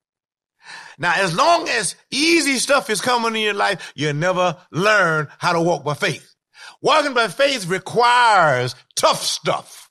Now, 0.97 1.13
as 1.15 1.35
long 1.35 1.67
as 1.69 1.95
easy 2.11 2.57
stuff 2.57 2.89
is 2.89 3.01
coming 3.01 3.35
in 3.35 3.41
your 3.41 3.53
life, 3.53 3.93
you 3.95 4.13
never 4.13 4.57
learn 4.71 5.27
how 5.39 5.53
to 5.53 5.61
walk 5.61 5.83
by 5.83 5.93
faith. 5.93 6.33
Walking 6.81 7.13
by 7.13 7.27
faith 7.27 7.67
requires 7.67 8.75
tough 8.95 9.23
stuff. 9.23 9.89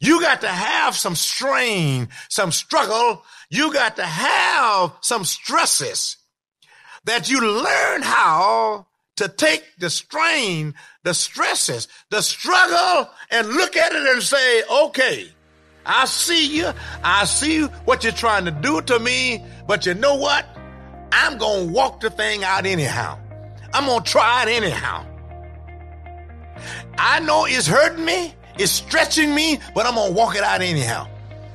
You 0.00 0.20
got 0.20 0.40
to 0.42 0.48
have 0.48 0.96
some 0.96 1.14
strain, 1.14 2.08
some 2.28 2.52
struggle. 2.52 3.22
You 3.50 3.72
got 3.72 3.96
to 3.96 4.04
have 4.04 4.92
some 5.00 5.24
stresses 5.24 6.16
that 7.04 7.30
you 7.30 7.40
learn 7.40 8.02
how 8.02 8.86
to 9.16 9.28
take 9.28 9.64
the 9.78 9.90
strain, 9.90 10.74
the 11.02 11.12
stresses, 11.12 11.88
the 12.10 12.22
struggle 12.22 13.10
and 13.30 13.48
look 13.48 13.76
at 13.76 13.92
it 13.92 14.06
and 14.06 14.22
say, 14.22 14.62
okay, 14.70 15.28
I 15.84 16.04
see 16.04 16.58
you. 16.58 16.70
I 17.02 17.24
see 17.24 17.62
what 17.62 18.04
you're 18.04 18.12
trying 18.12 18.44
to 18.44 18.50
do 18.50 18.80
to 18.82 18.98
me, 18.98 19.42
but 19.68 19.84
you 19.84 19.92
know 19.92 20.16
what? 20.16 20.46
I'm 21.12 21.36
going 21.36 21.66
to 21.68 21.72
walk 21.72 22.00
the 22.00 22.08
thing 22.08 22.42
out 22.42 22.64
anyhow. 22.64 23.18
I'm 23.74 23.84
going 23.84 24.02
to 24.02 24.10
try 24.10 24.42
it 24.42 24.48
anyhow. 24.48 25.04
I 26.96 27.20
know 27.20 27.44
it's 27.44 27.66
hurting 27.66 28.04
me. 28.04 28.34
It's 28.58 28.72
stretching 28.72 29.34
me, 29.34 29.60
but 29.74 29.86
I'm 29.86 29.94
going 29.94 30.08
to 30.08 30.16
walk 30.16 30.34
it 30.34 30.42
out 30.42 30.62
anyhow. 30.62 31.06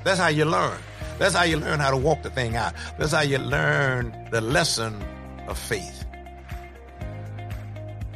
That's 0.04 0.20
how 0.20 0.28
you 0.28 0.46
learn. 0.46 0.78
That's 1.18 1.34
how 1.34 1.44
you 1.44 1.58
learn 1.58 1.80
how 1.80 1.90
to 1.90 1.98
walk 1.98 2.22
the 2.22 2.30
thing 2.30 2.56
out. 2.56 2.74
That's 3.00 3.14
how 3.14 3.22
you 3.22 3.40
learn 3.40 4.28
the 4.32 4.42
lesson 4.42 5.04
of 5.48 5.58
faith. 5.58 6.06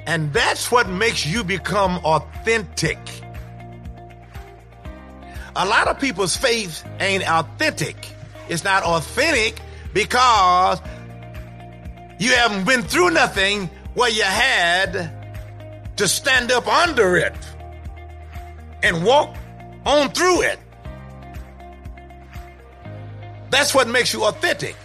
And 0.06 0.32
that's 0.32 0.72
what 0.72 0.88
makes 0.90 1.26
you 1.26 1.44
become 1.44 1.98
authentic. 2.06 3.00
A 5.56 5.66
lot 5.66 5.88
of 5.88 6.00
people's 6.00 6.38
faith 6.38 6.88
ain't 7.00 7.28
authentic. 7.28 7.96
It's 8.48 8.64
not 8.64 8.84
authentic 8.84 9.60
because 9.94 10.80
you 12.20 12.32
haven't 12.32 12.66
been 12.66 12.82
through 12.82 13.12
nothing 13.12 13.70
where 13.94 14.10
you 14.10 14.24
had 14.24 15.12
to 15.98 16.08
stand 16.08 16.52
up 16.52 16.68
under 16.68 17.18
it 17.18 17.36
and 18.84 19.04
walk 19.04 19.36
on 19.86 20.10
through 20.12 20.42
it. 20.44 20.60
That's 23.50 23.74
what 23.74 23.88
makes 23.88 24.14
you 24.14 24.26
authentic. 24.26 24.76